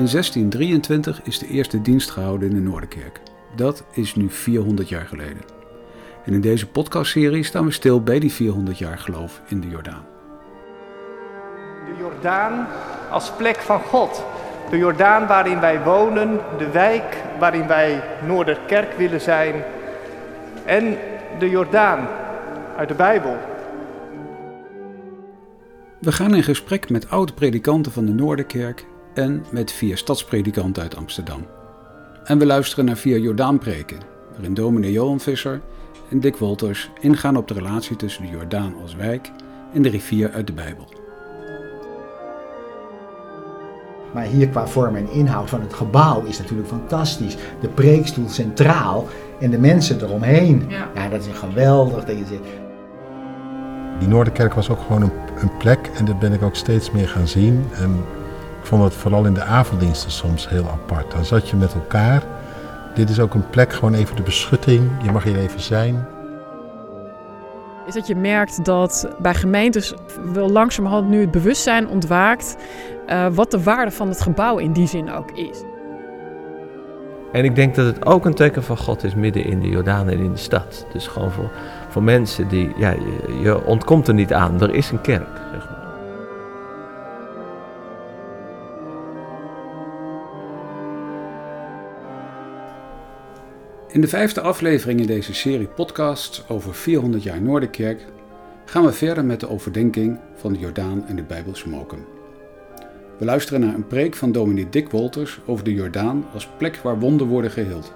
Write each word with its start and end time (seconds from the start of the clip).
In 0.00 0.06
1623 0.06 1.20
is 1.22 1.38
de 1.38 1.46
eerste 1.46 1.82
dienst 1.82 2.10
gehouden 2.10 2.48
in 2.48 2.54
de 2.54 2.60
Noorderkerk. 2.60 3.20
Dat 3.56 3.84
is 3.92 4.14
nu 4.14 4.30
400 4.30 4.88
jaar 4.88 5.06
geleden. 5.06 5.42
En 6.24 6.32
in 6.32 6.40
deze 6.40 6.66
podcastserie 6.66 7.44
staan 7.44 7.64
we 7.64 7.70
stil 7.70 8.02
bij 8.02 8.18
die 8.18 8.32
400 8.32 8.78
jaar 8.78 8.98
geloof 8.98 9.40
in 9.48 9.60
de 9.60 9.68
Jordaan. 9.68 10.04
De 11.86 11.94
Jordaan 11.98 12.66
als 13.10 13.32
plek 13.36 13.56
van 13.56 13.80
God. 13.80 14.24
De 14.70 14.76
Jordaan 14.76 15.26
waarin 15.26 15.60
wij 15.60 15.82
wonen, 15.82 16.40
de 16.58 16.70
wijk 16.70 17.16
waarin 17.38 17.66
wij 17.66 18.02
Noorderkerk 18.26 18.92
willen 18.92 19.20
zijn. 19.20 19.54
En 20.64 20.96
de 21.38 21.50
Jordaan 21.50 22.08
uit 22.76 22.88
de 22.88 22.94
Bijbel. 22.94 23.36
We 25.98 26.12
gaan 26.12 26.34
in 26.34 26.42
gesprek 26.42 26.90
met 26.90 27.10
oude 27.10 27.32
predikanten 27.32 27.92
van 27.92 28.06
de 28.06 28.12
Noorderkerk 28.12 28.86
en 29.14 29.44
met 29.50 29.72
vier 29.72 29.96
stadspredikanten 29.96 30.82
uit 30.82 30.96
Amsterdam. 30.96 31.46
En 32.24 32.38
we 32.38 32.46
luisteren 32.46 32.84
naar 32.84 32.96
vier 32.96 33.18
Jordaanpreken, 33.18 33.98
waarin 34.32 34.54
dominee 34.54 34.92
Johan 34.92 35.20
Visser 35.20 35.60
en 36.08 36.20
Dick 36.20 36.36
Wolters 36.36 36.90
ingaan 37.00 37.36
op 37.36 37.48
de 37.48 37.54
relatie 37.54 37.96
tussen 37.96 38.22
de 38.22 38.28
Jordaan 38.28 38.74
als 38.82 38.94
wijk 38.94 39.30
en 39.72 39.82
de 39.82 39.88
rivier 39.88 40.30
uit 40.30 40.46
de 40.46 40.52
Bijbel. 40.52 40.88
Maar 44.12 44.24
hier 44.24 44.48
qua 44.48 44.66
vorm 44.66 44.96
en 44.96 45.10
inhoud 45.10 45.50
van 45.50 45.60
het 45.60 45.74
gebouw 45.74 46.24
is 46.24 46.38
natuurlijk 46.38 46.68
fantastisch. 46.68 47.36
De 47.60 47.68
preekstoel 47.68 48.28
centraal 48.28 49.06
en 49.40 49.50
de 49.50 49.58
mensen 49.58 50.02
eromheen. 50.02 50.64
Ja, 50.94 51.08
dat 51.08 51.26
is 51.26 51.38
geweldig. 51.38 52.04
Dat 52.04 52.18
je 52.18 52.24
zegt. 52.24 52.42
Die 53.98 54.08
Noorderkerk 54.08 54.54
was 54.54 54.70
ook 54.70 54.80
gewoon 54.80 55.02
een, 55.02 55.12
een 55.40 55.56
plek 55.56 55.90
en 55.94 56.04
dat 56.04 56.18
ben 56.18 56.32
ik 56.32 56.42
ook 56.42 56.54
steeds 56.54 56.90
meer 56.90 57.08
gaan 57.08 57.28
zien. 57.28 57.64
En 57.72 58.04
ik 58.60 58.66
vond 58.66 58.82
het 58.82 58.94
vooral 58.94 59.24
in 59.24 59.34
de 59.34 59.42
avonddiensten 59.42 60.10
soms 60.10 60.48
heel 60.48 60.68
apart. 60.68 61.10
Dan 61.10 61.24
zat 61.24 61.48
je 61.48 61.56
met 61.56 61.74
elkaar. 61.74 62.22
Dit 62.94 63.10
is 63.10 63.20
ook 63.20 63.34
een 63.34 63.50
plek, 63.50 63.72
gewoon 63.72 63.94
even 63.94 64.16
de 64.16 64.22
beschutting. 64.22 64.90
Je 65.02 65.12
mag 65.12 65.24
hier 65.24 65.38
even 65.38 65.60
zijn. 65.60 66.06
Is 67.86 67.94
dat 67.94 68.06
je 68.06 68.16
merkt 68.16 68.64
dat 68.64 69.08
bij 69.18 69.34
gemeentes 69.34 69.94
wel 70.32 70.50
langzamerhand 70.50 71.08
nu 71.08 71.20
het 71.20 71.30
bewustzijn 71.30 71.88
ontwaakt 71.88 72.56
uh, 73.08 73.26
wat 73.32 73.50
de 73.50 73.62
waarde 73.62 73.90
van 73.90 74.08
het 74.08 74.20
gebouw 74.20 74.58
in 74.58 74.72
die 74.72 74.86
zin 74.86 75.12
ook 75.12 75.30
is. 75.30 75.62
En 77.32 77.44
ik 77.44 77.54
denk 77.54 77.74
dat 77.74 77.86
het 77.86 78.06
ook 78.06 78.24
een 78.24 78.34
teken 78.34 78.62
van 78.62 78.76
God 78.76 79.04
is 79.04 79.14
midden 79.14 79.44
in 79.44 79.60
de 79.60 79.68
Jordaan 79.68 80.08
en 80.08 80.18
in 80.18 80.32
de 80.32 80.38
stad. 80.38 80.86
Dus 80.92 81.06
gewoon 81.06 81.30
voor, 81.30 81.50
voor 81.88 82.02
mensen 82.02 82.48
die, 82.48 82.72
ja, 82.76 82.90
je, 82.90 83.38
je 83.42 83.64
ontkomt 83.64 84.08
er 84.08 84.14
niet 84.14 84.32
aan. 84.32 84.60
Er 84.60 84.74
is 84.74 84.90
een 84.90 85.00
kerk, 85.00 85.28
In 93.92 94.00
de 94.00 94.08
vijfde 94.08 94.40
aflevering 94.40 95.00
in 95.00 95.06
deze 95.06 95.34
serie 95.34 95.66
podcasts 95.66 96.48
over 96.48 96.74
400 96.74 97.22
jaar 97.22 97.40
Noorderkerk 97.40 98.04
gaan 98.64 98.84
we 98.84 98.92
verder 98.92 99.24
met 99.24 99.40
de 99.40 99.48
overdenking 99.48 100.18
van 100.34 100.52
de 100.52 100.58
Jordaan 100.58 101.06
en 101.06 101.16
de 101.16 101.22
Bijbelse 101.22 101.68
mokum. 101.68 102.06
We 103.18 103.24
luisteren 103.24 103.60
naar 103.60 103.74
een 103.74 103.86
preek 103.86 104.14
van 104.14 104.32
dominee 104.32 104.68
Dick 104.68 104.90
Wolters 104.90 105.40
over 105.46 105.64
de 105.64 105.74
Jordaan 105.74 106.26
als 106.32 106.48
plek 106.58 106.76
waar 106.76 106.98
wonden 106.98 107.26
worden 107.26 107.50
geheeld. 107.50 107.92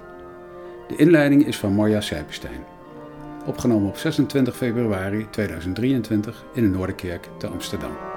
De 0.88 0.96
inleiding 0.96 1.46
is 1.46 1.56
van 1.56 1.72
Marja 1.72 2.00
Sijpenstein. 2.00 2.64
Opgenomen 3.46 3.88
op 3.88 3.96
26 3.96 4.56
februari 4.56 5.26
2023 5.30 6.44
in 6.54 6.62
de 6.62 6.68
Noorderkerk 6.68 7.28
te 7.38 7.46
Amsterdam. 7.46 8.13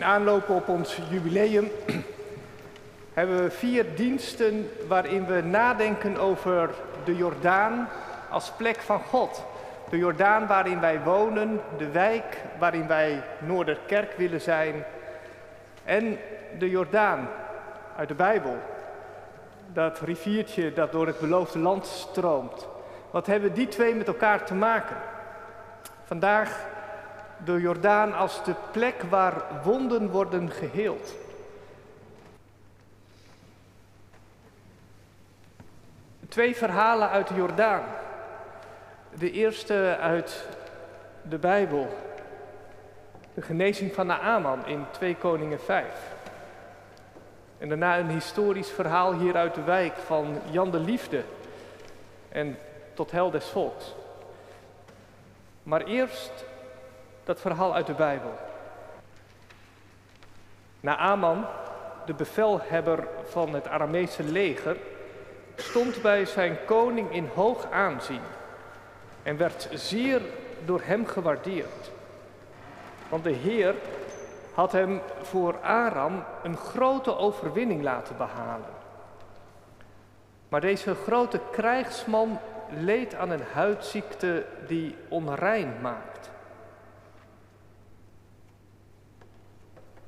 In 0.00 0.06
aanloop 0.06 0.48
op 0.48 0.68
ons 0.68 0.98
jubileum 1.10 1.70
hebben 3.18 3.42
we 3.42 3.50
vier 3.50 3.86
diensten 3.94 4.70
waarin 4.88 5.26
we 5.26 5.40
nadenken 5.42 6.16
over 6.16 6.70
de 7.04 7.16
Jordaan 7.16 7.88
als 8.30 8.52
plek 8.56 8.76
van 8.76 9.00
God. 9.00 9.44
De 9.90 9.96
Jordaan 9.96 10.46
waarin 10.46 10.80
wij 10.80 11.00
wonen, 11.00 11.60
de 11.78 11.90
wijk 11.90 12.36
waarin 12.58 12.86
wij 12.86 13.22
Noorderkerk 13.38 14.12
willen 14.16 14.40
zijn. 14.40 14.84
En 15.84 16.18
de 16.58 16.70
Jordaan 16.70 17.28
uit 17.96 18.08
de 18.08 18.14
Bijbel. 18.14 18.56
Dat 19.72 20.00
riviertje 20.00 20.72
dat 20.72 20.92
door 20.92 21.06
het 21.06 21.20
beloofde 21.20 21.58
land 21.58 21.86
stroomt. 21.86 22.68
Wat 23.10 23.26
hebben 23.26 23.54
die 23.54 23.68
twee 23.68 23.94
met 23.94 24.06
elkaar 24.06 24.44
te 24.44 24.54
maken? 24.54 24.96
Vandaag 26.04 26.66
de 27.44 27.60
Jordaan 27.60 28.14
als 28.14 28.44
de 28.44 28.54
plek 28.70 29.02
waar 29.02 29.62
wonden 29.64 30.10
worden 30.10 30.50
geheeld. 30.50 31.14
Twee 36.28 36.56
verhalen 36.56 37.08
uit 37.08 37.28
de 37.28 37.34
Jordaan. 37.34 37.82
De 39.18 39.30
eerste 39.30 39.96
uit 40.00 40.46
de 41.22 41.38
Bijbel. 41.38 41.88
De 43.34 43.42
genezing 43.42 43.94
van 43.94 44.06
Naaman 44.06 44.66
in 44.66 44.84
2 44.90 45.16
Koningen 45.16 45.60
5. 45.60 45.86
En 47.58 47.68
daarna 47.68 47.98
een 47.98 48.08
historisch 48.08 48.70
verhaal 48.70 49.14
hier 49.14 49.36
uit 49.36 49.54
de 49.54 49.62
wijk 49.62 49.96
van 49.96 50.38
Jan 50.50 50.70
de 50.70 50.78
Liefde 50.78 51.22
en 52.28 52.58
tot 52.94 53.10
hel 53.10 53.30
des 53.30 53.44
volks. 53.46 53.94
Maar 55.62 55.82
eerst 55.82 56.44
dat 57.30 57.40
verhaal 57.40 57.74
uit 57.74 57.86
de 57.86 57.94
Bijbel. 57.94 58.38
Naaman, 60.80 61.46
de 62.06 62.14
bevelhebber 62.14 63.08
van 63.24 63.54
het 63.54 63.68
Aramese 63.68 64.22
leger, 64.22 64.76
stond 65.56 66.02
bij 66.02 66.24
zijn 66.24 66.56
koning 66.66 67.12
in 67.12 67.28
hoog 67.34 67.70
aanzien 67.70 68.20
en 69.22 69.36
werd 69.36 69.68
zeer 69.74 70.20
door 70.64 70.80
hem 70.84 71.06
gewaardeerd. 71.06 71.90
Want 73.08 73.24
de 73.24 73.32
Heer 73.32 73.74
had 74.54 74.72
hem 74.72 75.00
voor 75.22 75.60
Aram 75.60 76.24
een 76.42 76.56
grote 76.56 77.16
overwinning 77.16 77.82
laten 77.82 78.16
behalen. 78.16 78.70
Maar 80.48 80.60
deze 80.60 80.94
grote 80.94 81.40
krijgsman 81.52 82.38
leed 82.70 83.14
aan 83.14 83.30
een 83.30 83.44
huidziekte 83.52 84.46
die 84.66 84.96
onrein 85.08 85.74
maakt. 85.80 86.09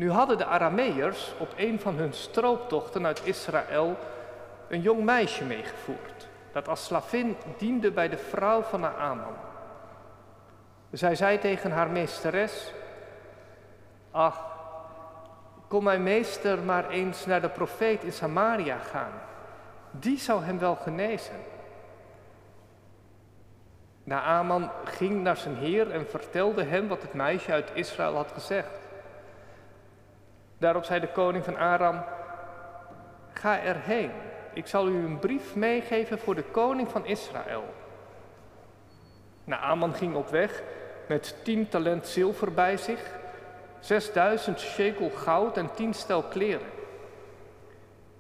Nu 0.03 0.11
hadden 0.11 0.39
de 0.39 0.45
Arameërs 0.45 1.33
op 1.39 1.53
een 1.57 1.81
van 1.81 1.95
hun 1.95 2.13
strooptochten 2.13 3.07
uit 3.07 3.21
Israël 3.25 3.97
een 4.69 4.81
jong 4.81 5.05
meisje 5.05 5.45
meegevoerd, 5.45 6.29
dat 6.53 6.69
als 6.69 6.85
slavin 6.85 7.37
diende 7.57 7.91
bij 7.91 8.09
de 8.09 8.17
vrouw 8.17 8.63
van 8.63 8.81
Naaman. 8.81 9.35
Zij 10.91 11.15
zei 11.15 11.39
tegen 11.39 11.71
haar 11.71 11.91
meesteres, 11.91 12.73
ach, 14.11 14.57
kom 15.69 15.85
mijn 15.85 16.03
meester 16.03 16.59
maar 16.59 16.89
eens 16.89 17.27
naar 17.27 17.41
de 17.41 17.49
profeet 17.49 18.05
in 18.05 18.13
Samaria 18.13 18.78
gaan. 18.78 19.13
Die 19.91 20.19
zou 20.19 20.45
hem 20.45 20.59
wel 20.59 20.77
genezen. 20.77 21.37
Naaman 24.05 24.71
ging 24.84 25.22
naar 25.22 25.37
zijn 25.37 25.57
heer 25.57 25.91
en 25.91 26.07
vertelde 26.09 26.63
hem 26.63 26.89
wat 26.89 27.03
het 27.03 27.15
meisje 27.15 27.53
uit 27.53 27.71
Israël 27.75 28.15
had 28.15 28.33
gezegd. 28.33 28.82
Daarop 30.62 30.84
zei 30.84 31.00
de 31.00 31.12
koning 31.12 31.44
van 31.44 31.56
Aram, 31.56 32.04
ga 33.32 33.62
erheen 33.62 34.10
ik 34.53 34.66
zal 34.66 34.88
u 34.88 35.04
een 35.04 35.18
brief 35.18 35.54
meegeven 35.54 36.18
voor 36.18 36.34
de 36.34 36.42
koning 36.42 36.88
van 36.88 37.06
Israël. 37.06 37.64
Naaman 39.44 39.94
ging 39.94 40.14
op 40.14 40.28
weg 40.28 40.62
met 41.09 41.36
tien 41.42 41.68
talent 41.68 42.06
zilver 42.06 42.53
bij 42.53 42.76
zich, 42.76 43.10
zesduizend 43.80 44.60
shekel 44.60 45.10
goud 45.10 45.56
en 45.56 45.74
tien 45.74 45.94
stel 45.94 46.22
kleren. 46.22 46.66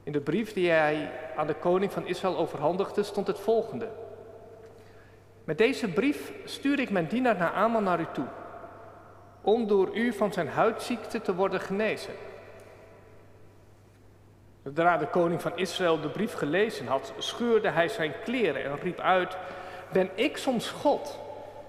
In 0.02 0.12
de 0.12 0.20
brief 0.20 0.52
die 0.52 0.70
hij 0.70 1.10
aan 1.36 1.46
de 1.46 1.54
koning 1.54 1.92
van 1.92 2.06
Israël 2.06 2.36
overhandigde 2.36 3.02
stond 3.02 3.26
het 3.26 3.38
volgende. 3.38 3.88
Met 5.44 5.58
deze 5.58 5.88
brief 5.88 6.32
stuur 6.44 6.78
ik 6.78 6.90
mijn 6.90 7.06
dienaar 7.06 7.36
Naaman 7.36 7.84
naar 7.84 8.00
u 8.00 8.06
toe, 8.12 8.26
om 9.40 9.66
door 9.66 9.96
u 9.96 10.12
van 10.12 10.32
zijn 10.32 10.48
huidziekte 10.48 11.20
te 11.20 11.34
worden 11.34 11.60
genezen. 11.60 12.12
Zodra 14.64 14.96
de 14.96 15.06
koning 15.06 15.42
van 15.42 15.56
Israël 15.56 16.00
de 16.00 16.08
brief 16.08 16.32
gelezen 16.32 16.86
had, 16.86 17.12
scheurde 17.18 17.68
hij 17.68 17.88
zijn 17.88 18.12
kleren 18.24 18.64
en 18.64 18.78
riep 18.78 19.00
uit: 19.00 19.36
Ben 19.92 20.10
ik 20.14 20.36
soms 20.36 20.70
God, 20.70 21.18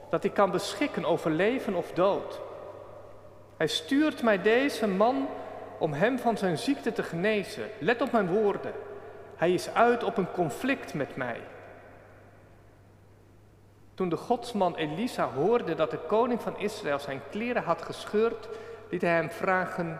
dat 0.09 0.23
ik 0.23 0.33
kan 0.33 0.51
beschikken 0.51 1.05
over 1.05 1.31
leven 1.31 1.75
of 1.75 1.91
dood? 1.91 2.41
Hij 3.57 3.67
stuurt 3.67 4.23
mij 4.23 4.41
deze 4.41 4.87
man 4.87 5.27
om 5.79 5.93
hem 5.93 6.19
van 6.19 6.37
zijn 6.37 6.57
ziekte 6.57 6.91
te 6.91 7.03
genezen. 7.03 7.63
Let 7.79 8.01
op 8.01 8.11
mijn 8.11 8.27
woorden. 8.27 8.73
Hij 9.35 9.53
is 9.53 9.73
uit 9.73 10.03
op 10.03 10.17
een 10.17 10.31
conflict 10.31 10.93
met 10.93 11.15
mij. 11.15 11.39
Toen 13.93 14.09
de 14.09 14.17
godsman 14.17 14.75
Elisa 14.75 15.29
hoorde 15.29 15.75
dat 15.75 15.91
de 15.91 15.99
koning 16.07 16.41
van 16.41 16.59
Israël 16.59 16.99
zijn 16.99 17.21
kleren 17.29 17.63
had 17.63 17.81
gescheurd, 17.81 18.49
liet 18.89 19.01
hij 19.01 19.11
hem 19.11 19.31
vragen: 19.31 19.99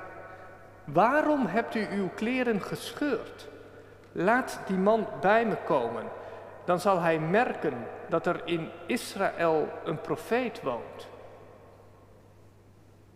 Waarom 0.84 1.46
hebt 1.46 1.76
u 1.76 1.88
uw 1.92 2.10
kleren 2.16 2.62
gescheurd? 2.62 3.48
Laat 4.12 4.60
die 4.68 4.78
man 4.78 5.08
bij 5.22 5.46
me 5.46 5.56
komen. 5.66 6.04
Dan 6.66 6.80
zal 6.80 7.00
hij 7.00 7.20
merken 7.20 7.88
dat 8.08 8.26
er 8.26 8.42
in 8.46 8.70
Israël 8.86 9.70
een 9.84 10.02
profeet 10.02 10.62
woont. 10.62 11.08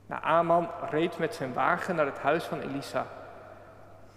Naaman 0.05 0.69
reed 0.89 1.17
met 1.17 1.35
zijn 1.35 1.53
wagen 1.53 1.95
naar 1.95 2.05
het 2.05 2.19
huis 2.19 2.43
van 2.43 2.59
Elisa. 2.59 3.05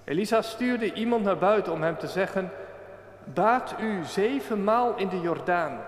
Elisa 0.04 0.42
stuurde 0.42 0.92
iemand 0.92 1.24
naar 1.24 1.38
buiten 1.38 1.72
om 1.72 1.82
hem 1.82 1.98
te 1.98 2.06
zeggen: 2.06 2.50
Baat 3.24 3.74
u 3.80 4.04
zevenmaal 4.04 4.96
in 4.96 5.08
de 5.08 5.20
Jordaan. 5.20 5.80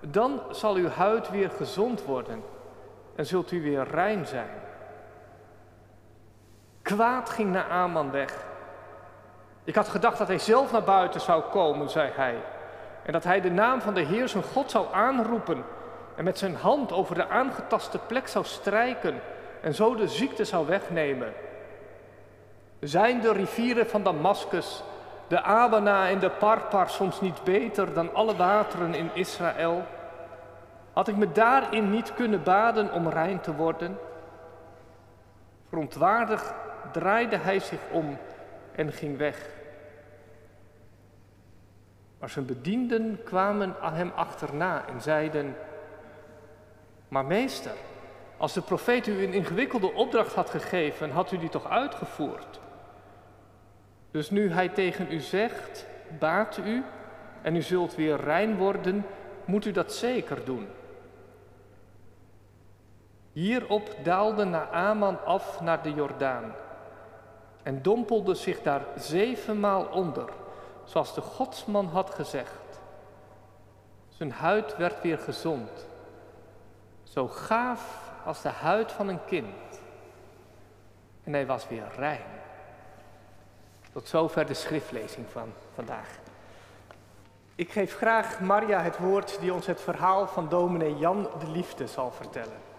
Dan 0.00 0.40
zal 0.50 0.74
uw 0.74 0.88
huid 0.88 1.30
weer 1.30 1.50
gezond 1.50 2.04
worden 2.04 2.42
en 3.16 3.26
zult 3.26 3.50
u 3.50 3.62
weer 3.62 3.86
rein 3.90 4.26
zijn. 4.26 4.63
Kwaad 6.84 7.30
ging 7.30 7.52
Naaman 7.52 8.10
weg. 8.10 8.44
Ik 9.64 9.74
had 9.74 9.88
gedacht 9.88 10.18
dat 10.18 10.28
hij 10.28 10.38
zelf 10.38 10.72
naar 10.72 10.82
buiten 10.82 11.20
zou 11.20 11.42
komen, 11.42 11.90
zei 11.90 12.10
hij. 12.14 12.36
En 13.02 13.12
dat 13.12 13.24
hij 13.24 13.40
de 13.40 13.50
naam 13.50 13.80
van 13.80 13.94
de 13.94 14.00
Heer 14.00 14.28
zijn 14.28 14.42
God 14.42 14.70
zou 14.70 14.86
aanroepen 14.92 15.64
en 16.16 16.24
met 16.24 16.38
zijn 16.38 16.54
hand 16.54 16.92
over 16.92 17.14
de 17.14 17.28
aangetaste 17.28 17.98
plek 17.98 18.28
zou 18.28 18.44
strijken 18.44 19.20
en 19.60 19.74
zo 19.74 19.94
de 19.94 20.08
ziekte 20.08 20.44
zou 20.44 20.66
wegnemen. 20.66 21.32
Zijn 22.80 23.20
de 23.20 23.32
rivieren 23.32 23.88
van 23.88 24.02
Damascus, 24.02 24.82
de 25.26 25.42
Abana 25.42 26.08
en 26.08 26.18
de 26.18 26.30
Parpar 26.30 26.90
soms 26.90 27.20
niet 27.20 27.44
beter 27.44 27.94
dan 27.94 28.14
alle 28.14 28.36
wateren 28.36 28.94
in 28.94 29.10
Israël? 29.12 29.84
Had 30.92 31.08
ik 31.08 31.16
me 31.16 31.32
daarin 31.32 31.90
niet 31.90 32.14
kunnen 32.14 32.42
baden 32.42 32.92
om 32.92 33.08
rein 33.08 33.40
te 33.40 33.54
worden? 33.54 33.98
Verontwaardigd 35.68 36.54
draaide 36.94 37.36
hij 37.36 37.60
zich 37.60 37.80
om 37.90 38.18
en 38.74 38.92
ging 38.92 39.16
weg. 39.16 39.48
Maar 42.18 42.30
zijn 42.30 42.46
bedienden 42.46 43.20
kwamen 43.24 43.74
aan 43.80 43.94
hem 43.94 44.12
achterna 44.14 44.86
en 44.88 45.00
zeiden: 45.00 45.56
Maar 47.08 47.24
meester, 47.24 47.72
als 48.36 48.52
de 48.52 48.60
profeet 48.60 49.06
u 49.06 49.24
een 49.24 49.32
ingewikkelde 49.32 49.92
opdracht 49.92 50.34
had 50.34 50.50
gegeven, 50.50 51.10
had 51.10 51.32
u 51.32 51.38
die 51.38 51.48
toch 51.48 51.70
uitgevoerd? 51.70 52.60
Dus 54.10 54.30
nu 54.30 54.50
hij 54.50 54.68
tegen 54.68 55.12
u 55.12 55.20
zegt: 55.20 55.86
Baat 56.18 56.58
u 56.64 56.84
en 57.42 57.56
u 57.56 57.62
zult 57.62 57.94
weer 57.94 58.20
rein 58.20 58.56
worden, 58.56 59.06
moet 59.44 59.64
u 59.64 59.72
dat 59.72 59.92
zeker 59.92 60.44
doen. 60.44 60.68
Hierop 63.32 63.96
daalde 64.02 64.44
Naaman 64.44 65.24
af 65.24 65.60
naar 65.60 65.82
de 65.82 65.94
Jordaan 65.94 66.54
en 67.64 67.82
dompelde 67.82 68.34
zich 68.34 68.62
daar 68.62 68.84
zevenmaal 68.96 69.84
onder, 69.84 70.28
zoals 70.84 71.14
de 71.14 71.20
godsman 71.20 71.86
had 71.86 72.10
gezegd. 72.10 72.80
Zijn 74.08 74.32
huid 74.32 74.76
werd 74.76 75.02
weer 75.02 75.18
gezond, 75.18 75.86
zo 77.02 77.28
gaaf 77.28 78.12
als 78.24 78.42
de 78.42 78.48
huid 78.48 78.92
van 78.92 79.08
een 79.08 79.24
kind. 79.24 79.80
En 81.24 81.32
hij 81.32 81.46
was 81.46 81.68
weer 81.68 81.86
rein. 81.96 82.26
Tot 83.92 84.08
zover 84.08 84.46
de 84.46 84.54
schriftlezing 84.54 85.26
van 85.30 85.52
vandaag. 85.74 86.18
Ik 87.54 87.72
geef 87.72 87.96
graag 87.96 88.40
Maria 88.40 88.80
het 88.80 88.98
woord 88.98 89.40
die 89.40 89.54
ons 89.54 89.66
het 89.66 89.80
verhaal 89.80 90.26
van 90.26 90.48
dominee 90.48 90.96
Jan 90.96 91.28
de 91.38 91.50
Liefde 91.50 91.86
zal 91.86 92.10
vertellen. 92.10 92.73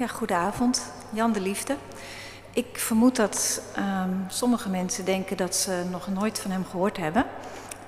Ja, 0.00 0.06
goedenavond. 0.06 0.92
Jan 1.10 1.32
de 1.32 1.40
Liefde. 1.40 1.76
Ik 2.52 2.78
vermoed 2.78 3.16
dat 3.16 3.62
um, 3.78 4.24
sommige 4.28 4.68
mensen 4.68 5.04
denken 5.04 5.36
dat 5.36 5.54
ze 5.54 5.84
nog 5.90 6.08
nooit 6.08 6.38
van 6.38 6.50
hem 6.50 6.64
gehoord 6.64 6.96
hebben. 6.96 7.24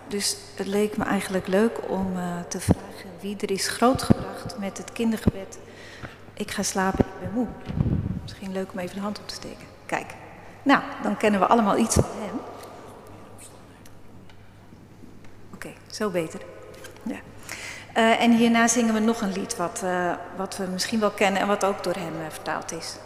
Dus 0.09 0.37
het 0.57 0.67
leek 0.67 0.97
me 0.97 1.05
eigenlijk 1.05 1.47
leuk 1.47 1.91
om 1.91 2.17
uh, 2.17 2.41
te 2.49 2.61
vragen 2.61 3.11
wie 3.21 3.37
er 3.37 3.51
is 3.51 3.69
grootgebracht 3.69 4.59
met 4.59 4.79
het 4.79 4.93
kindergebed. 4.93 5.59
Ik 6.35 6.51
ga 6.51 6.63
slapen, 6.63 7.05
ik 7.05 7.21
ben 7.21 7.33
moe. 7.33 7.47
Misschien 8.23 8.53
leuk 8.53 8.73
om 8.73 8.79
even 8.79 8.95
de 8.95 9.03
hand 9.03 9.19
op 9.19 9.29
te 9.29 9.35
steken. 9.35 9.67
Kijk, 9.87 10.15
nou, 10.63 10.83
dan 11.03 11.17
kennen 11.17 11.41
we 11.41 11.47
allemaal 11.47 11.77
iets 11.77 11.95
van 11.95 12.05
hem. 12.05 12.41
Oké, 15.55 15.73
zo 15.87 16.11
beter. 16.11 16.41
Ja. 17.03 17.19
Uh, 17.97 18.23
en 18.23 18.33
hierna 18.33 18.69
zingen 18.69 18.95
we 18.95 19.01
nog 19.01 19.21
een 19.21 19.33
lied 19.33 19.57
wat, 19.57 19.81
uh, 19.85 20.13
wat 20.37 20.57
we 20.57 20.65
misschien 20.73 21.01
wel 21.01 21.11
kennen 21.11 21.41
en 21.41 21.47
wat 21.47 21.65
ook 21.65 21.85
door 21.85 21.95
hem 21.95 22.15
uh, 22.21 22.27
vertaald 22.29 22.73
is. 22.73 22.97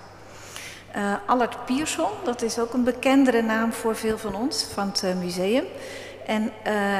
Allard 1.27 1.65
Pierson, 1.65 2.11
dat 2.25 2.43
is 2.43 2.59
ook 2.59 2.73
een 2.73 2.85
bekendere 2.85 3.43
naam 3.43 3.73
voor 3.73 3.97
veel 3.97 4.19
van 4.19 4.35
ons, 4.35 4.67
van 4.73 4.87
het 4.87 5.19
museum. 5.21 5.65
En 6.27 6.53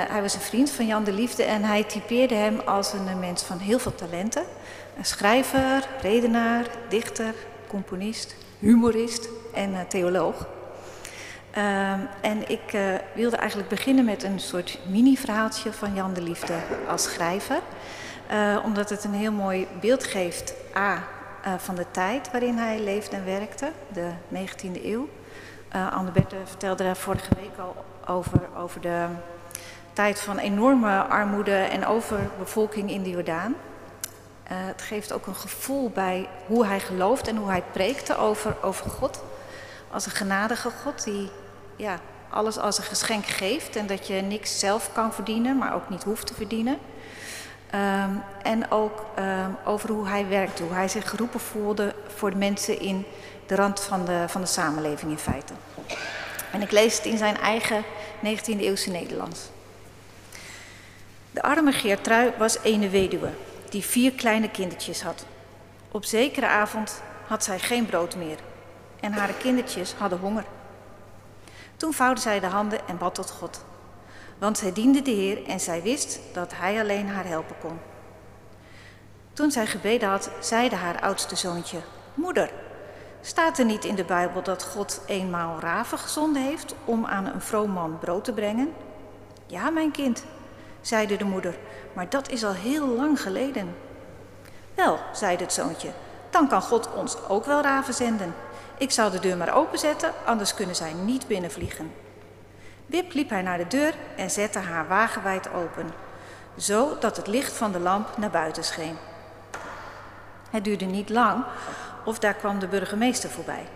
hij 0.09 0.23
was 0.23 0.35
een 0.35 0.41
vriend 0.41 0.71
van 0.71 0.87
Jan 0.87 1.05
de 1.05 1.13
Liefde 1.13 1.43
en 1.43 1.63
hij 1.63 1.85
typeerde 1.85 2.35
hem 2.35 2.61
als 2.65 2.93
een 2.93 3.19
mens 3.19 3.43
van 3.43 3.59
heel 3.59 3.79
veel 3.79 3.95
talenten. 3.95 4.43
Een 4.99 5.05
schrijver, 5.05 5.89
redenaar, 6.01 6.65
dichter, 6.89 7.35
componist, 7.67 8.35
humorist 8.59 9.29
en 9.55 9.87
theoloog. 9.89 10.47
Uh, 11.57 11.93
en 12.21 12.49
ik 12.49 12.73
uh, 12.73 12.95
wilde 13.15 13.37
eigenlijk 13.37 13.69
beginnen 13.69 14.05
met 14.05 14.23
een 14.23 14.41
soort 14.41 14.79
mini-verhaaltje 14.89 15.73
van 15.73 15.95
Jan 15.95 16.13
de 16.13 16.23
Liefde 16.23 16.55
als 16.89 17.03
schrijver. 17.03 17.61
Uh, 18.33 18.59
omdat 18.65 18.91
het 18.91 19.05
een 19.05 19.15
heel 19.15 19.33
mooi 19.33 19.67
beeld 19.81 20.05
geeft, 20.05 20.55
A, 20.77 21.03
van 21.59 21.75
de 21.75 21.87
tijd 21.91 22.31
waarin 22.31 22.57
hij 22.57 22.81
leefde 22.81 23.17
en 23.17 23.25
werkte, 23.25 23.71
de 23.93 24.11
19e 24.35 24.85
eeuw. 24.85 25.09
Anne 25.91 26.11
Berte 26.11 26.37
vertelde 26.45 26.85
daar 26.85 26.97
vorige 26.97 27.35
week 27.35 27.59
al 27.59 27.85
over, 28.07 28.41
over 28.57 28.81
de 28.81 29.07
tijd 29.93 30.21
van 30.21 30.39
enorme 30.39 31.03
armoede 31.03 31.57
en 31.57 31.87
overbevolking 31.87 32.91
in 32.91 33.03
de 33.03 33.11
Jordaan. 33.11 33.55
het 34.43 34.83
geeft 34.83 35.13
ook 35.13 35.27
een 35.27 35.35
gevoel 35.35 35.91
bij 35.91 36.29
hoe 36.47 36.67
hij 36.67 36.81
gelooft 36.81 37.29
en 37.29 37.37
hoe 37.37 37.49
hij 37.49 37.63
preekte 37.73 38.17
over, 38.17 38.57
over 38.63 38.91
God 38.91 39.23
als 39.91 40.07
een 40.07 40.13
genadige 40.13 40.71
God 40.71 41.05
die 41.05 41.31
ja, 41.77 41.99
alles 42.31 42.59
als 42.59 42.79
een 42.79 42.85
geschenk 42.85 43.27
geeft 43.27 43.77
en 43.77 43.87
dat 43.87 44.07
je 44.07 44.15
niks 44.15 44.59
zelf 44.59 44.93
kan 44.93 45.13
verdienen, 45.13 45.59
maar 45.59 45.75
ook 45.75 45.89
niet 45.89 46.05
hoeft 46.05 46.27
te 46.27 46.35
verdienen. 46.35 46.79
Um, 47.75 48.23
en 48.43 48.71
ook 48.71 49.05
um, 49.19 49.57
over 49.65 49.91
hoe 49.91 50.09
hij 50.09 50.29
werkte, 50.29 50.63
hoe 50.63 50.73
hij 50.73 50.89
zich 50.89 51.11
geroepen 51.11 51.41
voelde 51.41 51.95
voor 52.17 52.31
de 52.31 52.37
mensen 52.37 52.81
in 52.81 53.05
de 53.47 53.55
rand 53.55 53.81
van 53.81 54.05
de, 54.05 54.25
van 54.27 54.41
de 54.41 54.47
samenleving 54.47 55.11
in 55.11 55.19
feite. 55.19 55.53
En 56.53 56.63
ik 56.63 56.71
lees 56.71 56.97
het 56.97 57.05
in 57.05 57.19
zijn 57.19 57.37
eigen 57.37 57.85
19e 58.25 58.59
eeuwse 58.59 58.91
Nederlands. 58.91 59.41
De 61.31 61.43
arme 61.43 61.73
Geertrui 61.73 62.33
was 62.39 62.59
ene 62.63 62.89
weduwe 62.89 63.31
die 63.71 63.85
vier 63.85 64.13
kleine 64.13 64.51
kindertjes 64.51 65.03
had. 65.03 65.27
Op 65.91 66.05
zekere 66.05 66.47
avond 66.47 67.03
had 67.27 67.45
zij 67.45 67.59
geen 67.59 67.87
brood 67.87 68.17
meer 68.17 68.39
en 69.01 69.13
haar 69.13 69.33
kindertjes 69.33 69.95
hadden 69.99 70.19
honger. 70.19 70.45
Toen 71.77 71.93
vouwde 71.93 72.21
zij 72.21 72.41
de 72.41 72.47
handen 72.47 72.89
en 72.89 72.99
bad 72.99 73.15
tot 73.15 73.31
God. 73.31 73.65
Want 74.39 74.59
zij 74.59 74.73
diende 74.73 75.03
de 75.03 75.11
Heer 75.11 75.47
en 75.47 75.61
zij 75.61 75.83
wist 75.83 76.19
dat 76.33 76.53
Hij 76.55 76.81
alleen 76.81 77.09
haar 77.09 77.27
helpen 77.27 77.57
kon. 77.61 77.79
Toen 79.33 79.51
zij 79.51 79.67
gebeden 79.67 80.09
had, 80.09 80.31
zeide 80.41 80.77
haar 80.77 81.01
oudste 81.01 81.37
zoontje: 81.37 81.79
Moeder, 82.15 82.51
staat 83.21 83.59
er 83.59 83.65
niet 83.65 83.85
in 83.85 83.95
de 83.95 84.05
Bijbel 84.05 84.43
dat 84.43 84.65
God 84.65 85.01
eenmaal 85.07 85.61
raven 85.61 85.99
gezonden 85.99 86.43
heeft 86.43 86.75
om 86.85 87.07
aan 87.07 87.27
een 87.27 87.41
vroom 87.41 87.71
man 87.71 87.99
brood 87.99 88.25
te 88.25 88.33
brengen? 88.33 88.73
Ja, 89.47 89.71
mijn 89.71 89.91
kind, 89.91 90.25
zeide 90.81 91.17
de 91.17 91.25
moeder, 91.25 91.59
maar 91.93 92.09
dat 92.09 92.31
is 92.31 92.45
al 92.45 92.53
heel 92.53 92.87
lang 92.87 93.21
geleden. 93.21 93.77
Wel, 94.75 94.99
zeide 95.13 95.43
het 95.43 95.53
zoontje, 95.53 95.91
dan 96.31 96.49
kan 96.49 96.63
God 96.63 96.93
ons 96.93 97.29
ook 97.29 97.45
wel 97.45 97.63
raven 97.63 97.95
zenden. 97.95 98.35
Ik 98.79 98.91
zal 98.91 99.11
de 99.11 99.21
deur 99.21 99.37
maar 99.37 99.55
openzetten, 99.55 100.13
anders 100.25 100.55
kunnen 100.55 100.77
zij 100.77 100.93
niet 100.93 101.27
binnenvliegen. 101.27 101.93
Wip 102.87 103.13
liep 103.13 103.31
hij 103.31 103.43
naar 103.43 103.59
de 103.59 103.67
deur 103.67 103.95
en 104.17 104.31
zette 104.31 104.59
haar 104.59 104.89
wagenwijd 104.89 105.53
open, 105.53 105.93
zo 106.59 106.99
dat 106.99 107.17
het 107.17 107.27
licht 107.27 107.53
van 107.53 107.73
de 107.73 107.79
lamp 107.81 108.17
naar 108.17 108.31
buiten 108.31 108.65
scheen. 108.65 108.97
Het 110.51 110.65
duurde 110.65 110.85
niet 110.85 111.09
lang 111.09 111.45
of 112.05 112.19
daar 112.19 112.35
kwam 112.35 112.59
de 112.59 112.69
burgemeester 112.69 113.31
voorbij. 113.31 113.67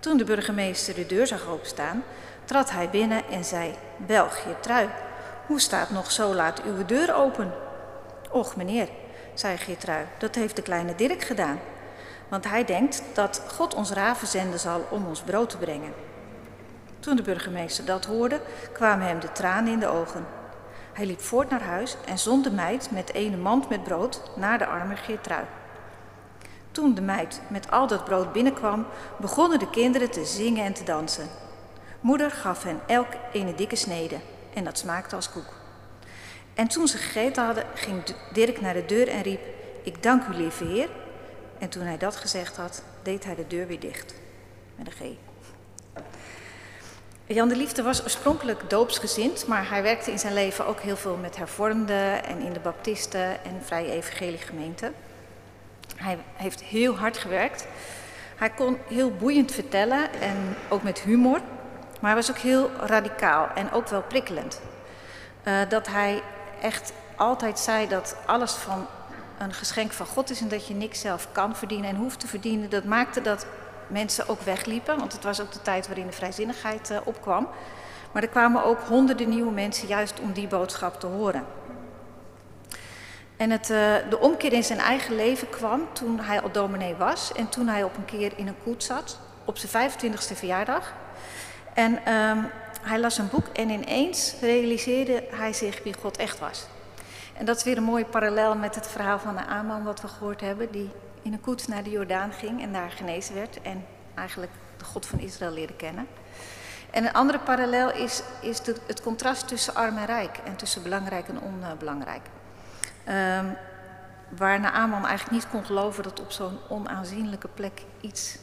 Toen 0.00 0.16
de 0.16 0.24
burgemeester 0.24 0.94
de 0.94 1.06
deur 1.06 1.26
zag 1.26 1.46
openstaan, 1.46 2.02
trad 2.44 2.70
hij 2.70 2.90
binnen 2.90 3.28
en 3.30 3.44
zei: 3.44 3.74
België, 3.96 4.54
trui, 4.60 4.88
hoe 5.46 5.60
staat 5.60 5.90
nog 5.90 6.10
zo 6.10 6.34
laat 6.34 6.62
uw 6.62 6.84
deur 6.84 7.14
open? 7.14 7.52
Och, 8.30 8.56
meneer, 8.56 8.88
zei 9.34 9.56
Geertrui, 9.56 10.06
dat 10.18 10.34
heeft 10.34 10.56
de 10.56 10.62
kleine 10.62 10.94
Dirk 10.94 11.22
gedaan. 11.22 11.60
Want 12.28 12.48
hij 12.48 12.64
denkt 12.64 13.02
dat 13.14 13.42
God 13.46 13.74
ons 13.74 13.90
raven 13.90 14.26
zenden 14.26 14.60
zal 14.60 14.86
om 14.90 15.06
ons 15.06 15.20
brood 15.20 15.50
te 15.50 15.56
brengen. 15.56 15.92
Toen 17.00 17.16
de 17.16 17.22
burgemeester 17.22 17.84
dat 17.84 18.04
hoorde, 18.04 18.40
kwamen 18.72 19.06
hem 19.06 19.20
de 19.20 19.32
tranen 19.32 19.72
in 19.72 19.78
de 19.78 19.88
ogen. 19.88 20.26
Hij 20.92 21.06
liep 21.06 21.20
voort 21.20 21.50
naar 21.50 21.62
huis 21.62 21.96
en 22.06 22.18
zond 22.18 22.44
de 22.44 22.50
meid 22.50 22.90
met 22.90 23.12
ene 23.12 23.36
mand 23.36 23.68
met 23.68 23.82
brood 23.82 24.22
naar 24.36 24.58
de 24.58 24.66
arme 24.66 24.96
Geertrui. 24.96 25.44
Toen 26.70 26.94
de 26.94 27.02
meid 27.02 27.40
met 27.48 27.70
al 27.70 27.86
dat 27.86 28.04
brood 28.04 28.32
binnenkwam, 28.32 28.86
begonnen 29.16 29.58
de 29.58 29.70
kinderen 29.70 30.10
te 30.10 30.24
zingen 30.24 30.64
en 30.64 30.72
te 30.72 30.84
dansen. 30.84 31.28
Moeder 32.00 32.30
gaf 32.30 32.62
hen 32.62 32.80
elk 32.86 33.12
een 33.32 33.56
dikke 33.56 33.76
snede 33.76 34.16
en 34.54 34.64
dat 34.64 34.78
smaakte 34.78 35.16
als 35.16 35.30
koek. 35.30 35.52
En 36.54 36.68
toen 36.68 36.88
ze 36.88 36.96
gegeten 36.96 37.44
hadden, 37.44 37.64
ging 37.74 38.02
Dirk 38.32 38.60
naar 38.60 38.74
de 38.74 38.84
deur 38.84 39.08
en 39.08 39.22
riep: 39.22 39.40
Ik 39.82 40.02
dank 40.02 40.26
u, 40.26 40.34
lieve 40.34 40.64
Heer. 40.64 40.88
En 41.58 41.68
toen 41.68 41.82
hij 41.82 41.98
dat 41.98 42.16
gezegd 42.16 42.56
had, 42.56 42.82
deed 43.02 43.24
hij 43.24 43.34
de 43.34 43.46
deur 43.46 43.66
weer 43.66 43.80
dicht. 43.80 44.14
Met 44.76 44.86
een 44.86 44.92
G. 44.92 45.16
Jan 47.26 47.48
de 47.48 47.56
Liefde 47.56 47.82
was 47.82 48.02
oorspronkelijk 48.02 48.70
doopsgezind, 48.70 49.46
maar 49.46 49.68
hij 49.68 49.82
werkte 49.82 50.10
in 50.10 50.18
zijn 50.18 50.34
leven 50.34 50.66
ook 50.66 50.80
heel 50.80 50.96
veel 50.96 51.16
met 51.16 51.36
hervormden 51.36 52.24
en 52.24 52.40
in 52.40 52.52
de 52.52 52.60
baptisten 52.60 53.44
en 53.44 53.60
vrije 53.62 53.90
evangelie 53.90 54.38
gemeenten. 54.38 54.94
Hij 55.96 56.18
heeft 56.34 56.62
heel 56.62 56.96
hard 56.96 57.18
gewerkt. 57.18 57.66
Hij 58.36 58.50
kon 58.50 58.78
heel 58.88 59.10
boeiend 59.10 59.52
vertellen 59.52 60.12
en 60.20 60.56
ook 60.68 60.82
met 60.82 61.00
humor, 61.00 61.40
maar 62.00 62.12
hij 62.12 62.14
was 62.14 62.30
ook 62.30 62.38
heel 62.38 62.70
radicaal 62.80 63.48
en 63.54 63.72
ook 63.72 63.88
wel 63.88 64.02
prikkelend. 64.02 64.60
Uh, 65.44 65.58
dat 65.68 65.86
hij 65.86 66.22
echt 66.60 66.92
altijd 67.16 67.58
zei 67.58 67.88
dat 67.88 68.16
alles 68.26 68.52
van 68.52 68.86
een 69.44 69.54
geschenk 69.54 69.92
van 69.92 70.06
God 70.06 70.30
is 70.30 70.40
en 70.40 70.48
dat 70.48 70.66
je 70.66 70.74
niks 70.74 71.00
zelf 71.00 71.28
kan 71.32 71.56
verdienen 71.56 71.90
en 71.90 71.96
hoeft 71.96 72.20
te 72.20 72.26
verdienen. 72.26 72.70
Dat 72.70 72.84
maakte 72.84 73.22
dat 73.22 73.46
mensen 73.86 74.28
ook 74.28 74.40
wegliepen, 74.40 74.98
want 74.98 75.12
het 75.12 75.24
was 75.24 75.40
ook 75.40 75.52
de 75.52 75.62
tijd 75.62 75.86
waarin 75.86 76.06
de 76.06 76.12
vrijzinnigheid 76.12 76.90
uh, 76.90 76.98
opkwam. 77.04 77.48
Maar 78.12 78.22
er 78.22 78.28
kwamen 78.28 78.64
ook 78.64 78.80
honderden 78.80 79.28
nieuwe 79.28 79.52
mensen 79.52 79.88
juist 79.88 80.20
om 80.20 80.32
die 80.32 80.46
boodschap 80.46 81.00
te 81.00 81.06
horen. 81.06 81.44
En 83.36 83.50
het, 83.50 83.70
uh, 83.70 83.94
de 84.10 84.18
omkeer 84.20 84.52
in 84.52 84.64
zijn 84.64 84.78
eigen 84.78 85.16
leven 85.16 85.50
kwam 85.50 85.88
toen 85.92 86.20
hij 86.20 86.40
al 86.40 86.50
dominee 86.50 86.94
was 86.94 87.32
en 87.32 87.48
toen 87.48 87.68
hij 87.68 87.82
op 87.82 87.96
een 87.96 88.04
keer 88.04 88.32
in 88.36 88.46
een 88.46 88.62
koets 88.62 88.86
zat 88.86 89.18
op 89.44 89.58
zijn 89.58 89.90
25e 89.90 90.36
verjaardag. 90.36 90.92
En 91.74 92.12
um, 92.12 92.50
hij 92.80 92.98
las 92.98 93.18
een 93.18 93.28
boek 93.28 93.46
en 93.46 93.70
ineens 93.70 94.34
realiseerde 94.40 95.24
hij 95.30 95.52
zich 95.52 95.82
wie 95.82 95.94
God 96.00 96.16
echt 96.16 96.38
was. 96.38 96.66
En 97.34 97.44
dat 97.44 97.56
is 97.56 97.64
weer 97.64 97.76
een 97.76 97.82
mooie 97.82 98.04
parallel 98.04 98.56
met 98.56 98.74
het 98.74 98.86
verhaal 98.86 99.18
van 99.18 99.36
de 99.36 99.44
Aman 99.44 99.84
wat 99.84 100.00
we 100.00 100.08
gehoord 100.08 100.40
hebben, 100.40 100.70
die 100.70 100.90
in 101.22 101.32
een 101.32 101.40
koets 101.40 101.66
naar 101.66 101.82
de 101.82 101.90
Jordaan 101.90 102.32
ging 102.32 102.62
en 102.62 102.72
daar 102.72 102.90
genezen 102.90 103.34
werd 103.34 103.62
en 103.62 103.86
eigenlijk 104.14 104.52
de 104.76 104.84
God 104.84 105.06
van 105.06 105.18
Israël 105.18 105.52
leerde 105.52 105.74
kennen. 105.74 106.06
En 106.90 107.04
een 107.04 107.12
andere 107.12 107.38
parallel 107.38 107.92
is, 107.92 108.22
is 108.40 108.60
het 108.86 109.02
contrast 109.02 109.48
tussen 109.48 109.74
arm 109.74 109.96
en 109.96 110.06
rijk 110.06 110.38
en 110.44 110.56
tussen 110.56 110.82
belangrijk 110.82 111.28
en 111.28 111.40
onbelangrijk. 111.40 112.22
Um, 113.08 113.56
waar 114.36 114.60
Naaman 114.60 115.06
eigenlijk 115.06 115.30
niet 115.30 115.50
kon 115.50 115.64
geloven 115.64 116.02
dat 116.02 116.20
op 116.20 116.30
zo'n 116.30 116.58
onaanzienlijke 116.68 117.48
plek 117.48 117.82
iets 118.00 118.38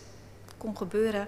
kon 0.58 0.78
gebeuren, 0.78 1.28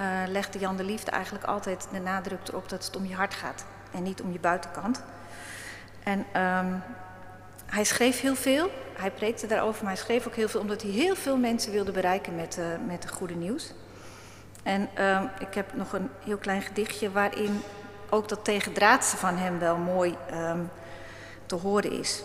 uh, 0.00 0.06
legde 0.26 0.58
Jan 0.58 0.76
de 0.76 0.84
Liefde 0.84 1.10
eigenlijk 1.10 1.44
altijd 1.44 1.88
de 1.92 2.00
nadruk 2.00 2.48
erop 2.48 2.68
dat 2.68 2.84
het 2.84 2.96
om 2.96 3.06
je 3.06 3.14
hart 3.14 3.34
gaat 3.34 3.64
en 3.92 4.02
niet 4.02 4.22
om 4.22 4.32
je 4.32 4.40
buitenkant. 4.40 5.02
En 6.02 6.18
um, 6.18 6.82
hij 7.66 7.84
schreef 7.84 8.20
heel 8.20 8.34
veel, 8.34 8.70
hij 8.92 9.10
preekte 9.10 9.46
daarover, 9.46 9.84
maar 9.84 9.92
hij 9.92 10.02
schreef 10.02 10.26
ook 10.26 10.34
heel 10.34 10.48
veel 10.48 10.60
omdat 10.60 10.82
hij 10.82 10.90
heel 10.90 11.16
veel 11.16 11.36
mensen 11.36 11.72
wilde 11.72 11.92
bereiken 11.92 12.34
met, 12.34 12.58
uh, 12.58 12.64
met 12.86 13.02
het 13.02 13.12
goede 13.12 13.34
nieuws. 13.34 13.72
En 14.62 14.88
um, 15.04 15.30
ik 15.38 15.54
heb 15.54 15.74
nog 15.74 15.92
een 15.92 16.08
heel 16.24 16.36
klein 16.36 16.62
gedichtje 16.62 17.10
waarin 17.10 17.60
ook 18.10 18.28
dat 18.28 18.44
tegendraadse 18.44 19.16
van 19.16 19.36
hem 19.36 19.58
wel 19.58 19.76
mooi 19.76 20.16
um, 20.32 20.70
te 21.46 21.54
horen 21.54 21.92
is. 21.92 22.22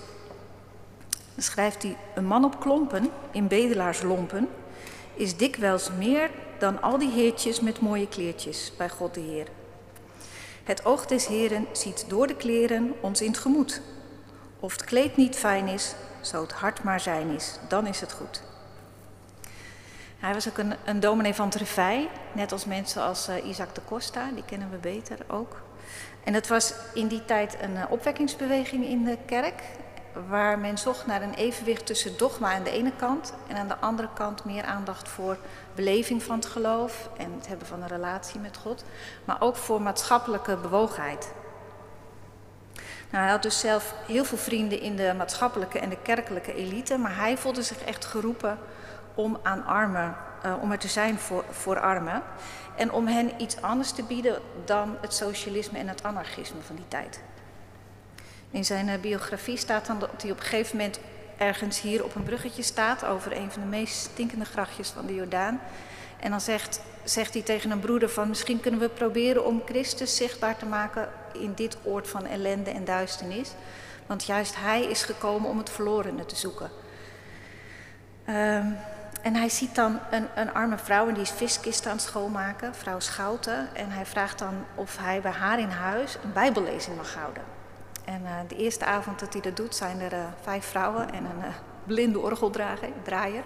Dan 1.34 1.44
schrijft 1.44 1.84
hij: 1.84 1.98
Een 2.16 2.26
man 2.26 2.44
op 2.44 2.60
klompen 2.60 3.10
in 3.32 3.48
bedelaarslompen 3.48 4.50
is 5.14 5.38
dikwijls 5.38 5.92
meer 5.98 6.30
dan 6.58 6.82
al 6.82 6.98
die 6.98 7.12
heertjes 7.12 7.60
met 7.60 7.80
mooie 7.80 8.08
kleertjes 8.08 8.72
bij 8.78 8.90
God 8.90 9.14
de 9.14 9.20
Heer. 9.20 9.48
Het 10.66 10.86
oog 10.86 11.06
des 11.06 11.28
Heren 11.28 11.68
ziet 11.72 12.06
door 12.08 12.28
de 12.28 12.36
kleren 12.36 12.94
ons 13.02 13.22
in 13.22 13.28
het 13.28 13.38
gemoed. 13.38 13.82
Of 14.60 14.72
het 14.72 14.84
kleed 14.84 15.18
niet 15.18 15.36
fijn 15.36 15.68
is, 15.68 15.96
zo 16.22 16.42
het 16.42 16.52
hart 16.52 16.84
maar 16.84 17.00
zijn 17.00 17.30
is, 17.30 17.60
dan 17.68 17.88
is 17.88 18.02
het 18.02 18.12
goed. 18.12 18.42
Hij 20.20 20.34
was 20.34 20.48
ook 20.48 20.58
een, 20.58 20.74
een 20.86 21.00
dominee 21.00 21.34
van 21.34 21.50
Trevij, 21.50 22.10
net 22.34 22.52
als 22.52 22.66
mensen 22.66 23.02
als 23.02 23.30
uh, 23.30 23.46
Isaac 23.46 23.76
de 23.76 23.82
Costa, 23.86 24.32
die 24.32 24.46
kennen 24.46 24.72
we 24.72 24.78
beter 24.78 25.18
ook. 25.28 25.62
En 26.24 26.34
het 26.34 26.48
was 26.48 26.74
in 26.94 27.08
die 27.08 27.26
tijd 27.26 27.58
een 27.62 27.74
uh, 27.74 27.84
opwekkingsbeweging 27.90 28.86
in 28.86 29.04
de 29.04 29.18
kerk 29.26 29.62
waar 30.30 30.60
men 30.60 30.78
zocht 30.78 31.06
naar 31.06 31.22
een 31.22 31.34
evenwicht 31.34 31.86
tussen 31.86 32.18
dogma 32.18 32.54
aan 32.54 32.64
de 32.64 32.72
ene 32.72 32.92
kant 32.96 33.34
en 33.48 33.58
aan 33.58 33.68
de 33.68 33.78
andere 33.78 34.10
kant 34.14 34.46
meer 34.46 34.64
aandacht 34.64 35.10
voor 35.10 35.38
beleving 35.76 36.24
van 36.24 36.36
het 36.36 36.46
geloof 36.46 37.10
en 37.18 37.34
het 37.34 37.48
hebben 37.48 37.68
van 37.68 37.82
een 37.82 37.88
relatie 37.88 38.40
met 38.40 38.58
God, 38.58 38.84
maar 39.26 39.42
ook 39.42 39.56
voor 39.56 39.82
maatschappelijke 39.82 40.58
bewogenheid. 40.58 41.34
Nou, 43.10 43.24
hij 43.24 43.32
had 43.32 43.42
dus 43.42 43.60
zelf 43.60 43.94
heel 44.08 44.26
veel 44.26 44.38
vrienden 44.38 44.80
in 44.80 44.96
de 44.96 45.14
maatschappelijke 45.18 45.80
en 45.80 45.90
de 45.90 46.02
kerkelijke 46.02 46.54
elite, 46.54 46.98
maar 46.98 47.16
hij 47.16 47.38
voelde 47.38 47.64
zich 47.64 47.84
echt 47.84 48.06
geroepen 48.06 48.58
om 49.14 49.40
aan 49.44 49.66
armen, 49.66 50.16
uh, 50.46 50.54
om 50.62 50.72
er 50.72 50.78
te 50.78 50.88
zijn 50.88 51.20
voor, 51.20 51.44
voor 51.50 51.80
armen 51.80 52.24
en 52.76 52.92
om 52.92 53.08
hen 53.08 53.42
iets 53.42 53.62
anders 53.62 53.92
te 53.92 54.04
bieden 54.04 54.42
dan 54.66 54.98
het 55.02 55.14
socialisme 55.14 55.80
en 55.80 55.88
het 55.88 56.04
anarchisme 56.04 56.62
van 56.62 56.76
die 56.76 56.88
tijd. 56.88 57.22
In 58.56 58.66
zijn 58.66 58.88
uh, 58.88 58.94
biografie 59.02 59.58
staat 59.58 59.86
dan 59.86 60.00
dat 60.00 60.22
hij 60.22 60.32
op 60.32 60.38
een 60.38 60.44
gegeven 60.44 60.78
moment 60.78 61.00
ergens 61.38 61.82
hier 61.82 62.04
op 62.04 62.16
een 62.16 62.24
bruggetje 62.24 62.64
staat 62.64 63.06
over 63.06 63.38
een 63.38 63.52
van 63.52 63.62
de 63.62 63.68
meest 63.68 63.96
stinkende 63.96 64.46
grachtjes 64.46 64.90
van 64.90 65.06
de 65.06 65.16
Jordaan. 65.16 65.62
En 66.20 66.30
dan 66.32 66.42
zegt, 66.42 66.82
zegt 67.04 67.34
hij 67.34 67.44
tegen 67.44 67.72
een 67.72 67.80
broeder 67.80 68.10
van 68.10 68.28
misschien 68.28 68.60
kunnen 68.60 68.80
we 68.80 68.90
proberen 68.90 69.46
om 69.46 69.62
Christus 69.66 70.16
zichtbaar 70.16 70.58
te 70.58 70.66
maken 70.66 71.10
in 71.34 71.54
dit 71.56 71.78
oord 71.84 72.08
van 72.08 72.26
ellende 72.26 72.70
en 72.70 72.86
duisternis. 72.86 73.52
Want 74.06 74.26
juist 74.26 74.56
hij 74.56 74.84
is 74.84 75.04
gekomen 75.04 75.50
om 75.50 75.58
het 75.58 75.70
verlorene 75.70 76.26
te 76.26 76.36
zoeken. 76.36 76.70
Um, 78.30 78.78
en 79.22 79.36
hij 79.36 79.50
ziet 79.50 79.76
dan 79.76 80.00
een, 80.12 80.28
een, 80.36 80.54
arme 80.54 80.78
vrouw 80.78 81.08
en 81.08 81.14
die 81.14 81.24
is 81.24 81.32
viskisten 81.32 81.92
aan 81.92 81.98
het 81.98 82.06
schoonmaken, 82.06 82.76
vrouw 82.76 83.00
Schouten. 83.00 83.68
En 83.74 83.92
hij 83.92 84.06
vraagt 84.06 84.40
dan 84.40 84.66
of 84.76 84.98
hij 84.98 85.22
bij 85.22 85.32
haar 85.32 85.60
in 85.60 85.70
huis 85.70 86.18
een 86.24 86.34
bijbellezing 86.34 86.96
mag 86.96 87.14
houden. 87.14 87.64
En 88.06 88.22
uh, 88.22 88.30
de 88.48 88.56
eerste 88.56 88.86
avond 88.86 89.20
dat 89.20 89.34
hij 89.34 89.42
dat 89.42 89.56
doet, 89.56 89.76
zijn 89.76 90.00
er 90.00 90.14
uh, 90.14 90.20
vijf 90.42 90.66
vrouwen 90.66 91.14
en 91.14 91.26
een 91.26 91.40
uh, 91.40 91.56
blinde 91.84 92.20
orgeldraaier. 92.20 93.44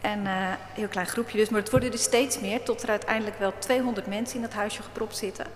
En 0.00 0.26
een 0.26 0.56
heel 0.72 0.88
klein 0.88 1.06
groepje 1.06 1.38
dus, 1.38 1.48
maar 1.48 1.60
het 1.60 1.70
worden 1.70 1.92
er 1.92 1.98
steeds 1.98 2.40
meer, 2.40 2.62
tot 2.62 2.82
er 2.82 2.88
uiteindelijk 2.88 3.38
wel 3.38 3.52
200 3.58 4.06
mensen 4.06 4.36
in 4.36 4.42
het 4.42 4.54
huisje 4.54 4.82
gepropt 4.82 5.16
zitten. 5.16 5.46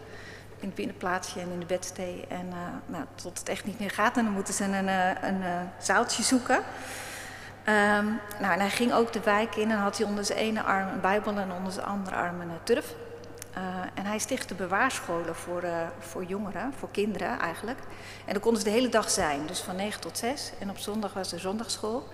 In 0.61 0.67
het 0.67 0.75
binnenplaatsje 0.75 1.41
en 1.41 1.51
in 1.53 1.61
de 1.61 1.67
bedstee. 1.67 2.25
En 2.29 2.49
nou, 2.87 3.05
tot 3.15 3.39
het 3.39 3.49
echt 3.49 3.65
niet 3.65 3.79
meer 3.81 3.91
gaat, 3.91 4.17
en 4.17 4.25
dan 4.25 4.33
moeten 4.33 4.55
ze 4.55 4.65
een, 4.65 4.89
een, 5.29 5.43
zaaltje 5.79 6.23
zoeken. 6.23 6.57
Um, 6.57 8.21
nou, 8.41 8.53
en 8.53 8.61
hij 8.61 8.71
ging 8.71 8.93
ook 8.93 9.13
de 9.13 9.21
wijk 9.21 9.57
in 9.57 9.71
en 9.71 9.79
had 9.79 9.99
hij 9.99 10.07
onder 10.07 10.25
zijn 10.25 10.39
ene 10.39 10.63
arm 10.63 10.89
een 10.89 11.01
Bijbel 11.01 11.37
en 11.37 11.53
onder 11.53 11.73
zijn 11.73 11.87
andere 11.87 12.17
arm 12.17 12.41
een 12.41 12.51
turf. 12.63 12.95
Uh, 13.57 13.63
en 13.95 14.05
hij 14.05 14.19
stichtte 14.19 14.55
bewaarscholen 14.55 15.35
voor, 15.35 15.65
uh, 15.65 15.87
voor 15.99 16.25
jongeren, 16.25 16.73
voor 16.79 16.91
kinderen 16.91 17.39
eigenlijk. 17.39 17.79
En 18.27 18.33
daar 18.33 18.43
konden 18.43 18.63
ze 18.63 18.69
de 18.69 18.75
hele 18.75 18.89
dag 18.89 19.11
zijn, 19.11 19.47
dus 19.47 19.61
van 19.61 19.77
9 19.77 20.01
tot 20.01 20.19
6. 20.19 20.53
En 20.59 20.71
op 20.71 20.79
zondag 20.79 21.13
was 21.13 21.33
er 21.33 21.41
zondagschool. 21.41 22.09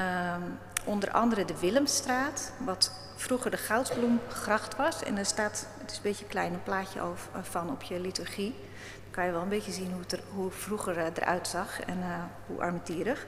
Um, 0.00 0.58
onder 0.84 1.10
andere 1.10 1.44
de 1.44 1.58
Willemstraat, 1.58 2.52
wat 2.58 2.92
vroeger 3.16 3.50
de 3.50 3.56
Goudsbloemgracht 3.56 4.76
was. 4.76 5.02
En 5.02 5.18
er 5.18 5.26
staat, 5.26 5.66
het 5.78 5.90
is 5.90 5.96
een 5.96 6.02
beetje 6.02 6.24
een 6.24 6.30
klein 6.30 6.62
plaatje 6.62 7.00
over, 7.00 7.30
van 7.42 7.70
op 7.70 7.82
je 7.82 8.00
liturgie. 8.00 8.54
Dan 9.02 9.10
kan 9.10 9.24
je 9.24 9.32
wel 9.32 9.42
een 9.42 9.48
beetje 9.48 9.72
zien 9.72 9.90
hoe 9.92 10.00
het 10.00 10.12
er, 10.12 10.20
hoe 10.34 10.50
vroeger 10.50 10.98
eruit 10.98 11.48
zag 11.48 11.80
en 11.80 11.98
hoe 12.46 12.60
armetierig. 12.60 13.26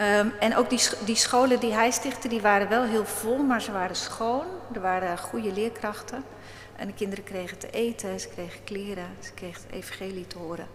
Um, 0.00 0.32
en 0.40 0.56
ook 0.56 0.70
die, 0.70 0.80
die 1.04 1.16
scholen 1.16 1.60
die 1.60 1.72
hij 1.72 1.90
stichtte, 1.90 2.28
die 2.28 2.40
waren 2.40 2.68
wel 2.68 2.82
heel 2.82 3.06
vol, 3.06 3.38
maar 3.38 3.62
ze 3.62 3.72
waren 3.72 3.96
schoon. 3.96 4.46
Er 4.72 4.80
waren 4.80 5.18
goede 5.18 5.52
leerkrachten. 5.52 6.24
En 6.84 6.90
de 6.90 6.96
kinderen 6.96 7.24
kregen 7.24 7.58
te 7.58 7.70
eten, 7.70 8.20
ze 8.20 8.28
kregen 8.28 8.64
kleren, 8.64 9.06
ze 9.20 9.32
kregen 9.32 9.62
het 9.62 9.72
evangelie 9.72 10.26
te 10.26 10.38
horen. 10.38 10.66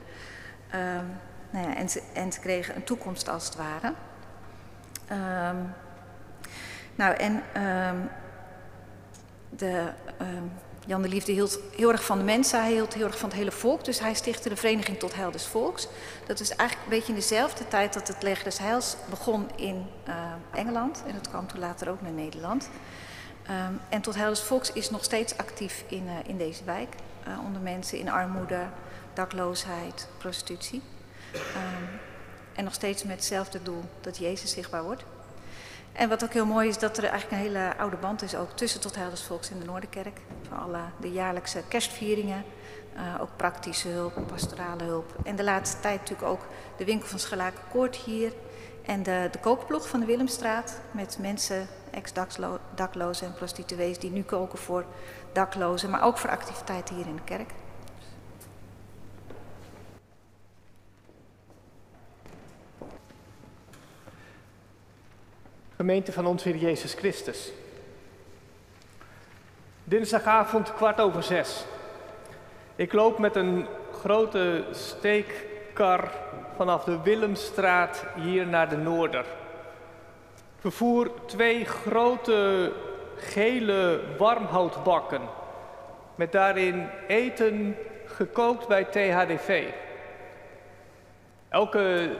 Um, 0.75 1.17
nou 1.49 1.67
ja, 1.67 1.75
en, 1.75 1.89
ze, 1.89 2.01
en 2.13 2.31
ze 2.31 2.39
kregen 2.39 2.75
een 2.75 2.83
toekomst 2.83 3.29
als 3.29 3.45
het 3.45 3.55
ware. 3.55 3.93
Um, 5.51 5.73
nou, 6.95 7.15
en 7.15 7.43
de, 9.49 9.91
Jan 10.85 11.01
de 11.01 11.07
Liefde 11.07 11.31
hield 11.31 11.59
heel 11.75 11.91
erg 11.91 12.05
van 12.05 12.17
de 12.17 12.23
mensen, 12.23 12.61
hij 12.61 12.71
hield 12.71 12.93
heel 12.93 13.05
erg 13.05 13.17
van 13.17 13.29
het 13.29 13.37
hele 13.37 13.51
volk. 13.51 13.85
Dus 13.85 13.99
hij 13.99 14.13
stichtte 14.13 14.49
de 14.49 14.55
Vereniging 14.55 14.99
tot 14.99 15.15
Heil 15.15 15.31
des 15.31 15.47
Volks. 15.47 15.87
Dat 16.27 16.39
is 16.39 16.49
eigenlijk 16.49 16.89
een 16.89 16.97
beetje 16.97 17.13
in 17.13 17.19
dezelfde 17.19 17.67
tijd 17.67 17.93
dat 17.93 18.07
het 18.07 18.23
Leger 18.23 18.43
des 18.43 18.59
Heils 18.59 18.95
begon 19.09 19.49
in 19.55 19.85
Engeland. 20.53 21.03
En 21.07 21.15
het 21.15 21.29
kwam 21.29 21.47
toen 21.47 21.59
later 21.59 21.89
ook 21.89 22.01
naar 22.01 22.11
Nederland. 22.11 22.69
Um, 23.49 23.79
en 23.89 24.01
Tot 24.01 24.15
Heil 24.15 24.29
des 24.29 24.41
Volks 24.41 24.71
is 24.73 24.89
nog 24.89 25.03
steeds 25.03 25.37
actief 25.37 25.83
in, 25.87 26.05
uh, 26.05 26.11
in 26.25 26.37
deze 26.37 26.63
wijk. 26.63 26.95
Uh, 27.27 27.45
onder 27.45 27.61
mensen 27.61 27.97
in 27.97 28.09
armoede, 28.09 28.65
dakloosheid, 29.13 30.07
prostitutie. 30.17 30.81
Um, 31.33 31.99
en 32.55 32.63
nog 32.63 32.73
steeds 32.73 33.03
met 33.03 33.15
hetzelfde 33.15 33.63
doel, 33.63 33.83
dat 34.01 34.17
Jezus 34.17 34.51
zichtbaar 34.51 34.83
wordt. 34.83 35.03
En 35.91 36.09
wat 36.09 36.23
ook 36.23 36.33
heel 36.33 36.45
mooi 36.45 36.67
is, 36.67 36.77
dat 36.77 36.97
er 36.97 37.03
eigenlijk 37.03 37.31
een 37.31 37.47
hele 37.47 37.77
oude 37.77 37.97
band 37.97 38.21
is 38.21 38.35
ook 38.35 38.51
tussen 38.51 38.81
Tot 38.81 38.95
Heil 38.95 39.09
des 39.09 39.23
Volks 39.23 39.51
en 39.51 39.59
de 39.59 39.65
Noorderkerk. 39.65 40.19
Van 40.47 40.59
alle 40.59 40.79
de 40.99 41.11
jaarlijkse 41.11 41.63
kerstvieringen, 41.67 42.43
uh, 42.95 43.21
ook 43.21 43.29
praktische 43.35 43.87
hulp, 43.87 44.27
pastorale 44.27 44.83
hulp. 44.83 45.15
En 45.23 45.35
de 45.35 45.43
laatste 45.43 45.79
tijd 45.79 45.99
natuurlijk 45.99 46.27
ook 46.27 46.47
de 46.77 46.85
winkel 46.85 47.07
van 47.07 47.19
Schalaken 47.19 47.63
Koort 47.71 47.95
hier. 47.95 48.31
En 48.85 49.03
de, 49.03 49.29
de 49.31 49.79
van 49.81 49.99
de 49.99 50.05
Willemstraat 50.05 50.79
met 50.91 51.17
mensen, 51.19 51.67
ex-daklozen 51.91 53.27
en 53.27 53.33
prostituees, 53.33 53.99
die 53.99 54.11
nu 54.11 54.23
koken 54.23 54.59
voor 54.59 54.85
daklozen, 55.31 55.89
maar 55.89 56.03
ook 56.03 56.17
voor 56.17 56.29
activiteiten 56.29 56.95
hier 56.95 57.07
in 57.07 57.15
de 57.15 57.23
kerk. 57.23 57.51
Gemeente 65.75 66.11
van 66.11 66.25
ons 66.25 66.43
Heer 66.43 66.55
Jezus 66.55 66.93
Christus. 66.93 67.51
Dinsdagavond 69.83 70.73
kwart 70.73 70.99
over 70.99 71.23
zes. 71.23 71.65
Ik 72.75 72.93
loop 72.93 73.19
met 73.19 73.35
een 73.35 73.67
grote 73.91 74.65
steekkar 74.71 76.11
vanaf 76.55 76.83
de 76.83 77.01
Willemstraat 77.01 78.05
hier 78.15 78.47
naar 78.47 78.69
de 78.69 78.77
Noorder. 78.77 79.25
Vervoer 80.59 81.11
twee 81.25 81.65
grote 81.65 82.71
gele 83.15 84.01
warmhoutbakken 84.17 85.21
met 86.15 86.31
daarin 86.31 86.89
eten 87.07 87.75
gekookt 88.05 88.67
bij 88.67 88.83
THDV. 88.83 89.67
Elke 91.49 92.15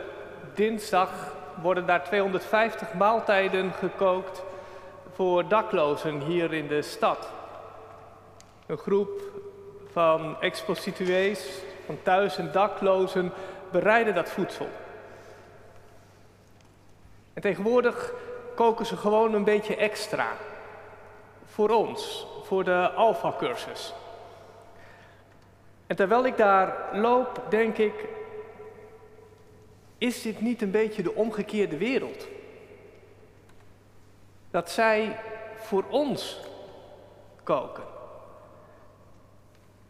dinsdag 0.54 1.36
worden 1.62 1.86
daar 1.86 2.04
250 2.04 2.94
maaltijden 2.94 3.72
gekookt 3.72 4.44
voor 5.14 5.48
daklozen 5.48 6.22
hier 6.22 6.54
in 6.54 6.68
de 6.68 6.82
stad. 6.82 7.30
Een 8.66 8.78
groep 8.78 9.22
van 9.92 10.42
ex-prostituees, 10.42 11.62
van 11.86 11.98
thuis- 12.04 12.38
en 12.38 12.52
daklozen 12.52 13.32
bereiden 13.72 14.16
dat 14.16 14.30
voedsel. 14.30 14.70
En 17.34 17.42
tegenwoordig 17.42 18.14
koken 18.60 18.86
ze 18.86 18.98
gewoon 18.98 19.34
een 19.34 19.44
beetje 19.44 19.76
extra. 19.76 20.28
Voor 21.46 21.70
ons, 21.70 22.28
voor 22.44 22.64
de 22.64 22.90
Alpha-cursus. 22.90 23.94
En 25.88 25.96
terwijl 25.96 26.26
ik 26.26 26.38
daar 26.38 26.90
loop, 26.94 27.42
denk 27.50 27.78
ik, 27.78 27.94
is 29.98 30.22
dit 30.22 30.42
niet 30.42 30.62
een 30.62 30.72
beetje 30.72 31.04
de 31.04 31.16
omgekeerde 31.16 31.78
wereld? 31.78 32.28
Dat 34.52 34.70
zij 34.70 35.20
voor 35.56 35.84
ons 35.90 36.40
koken. 37.44 37.84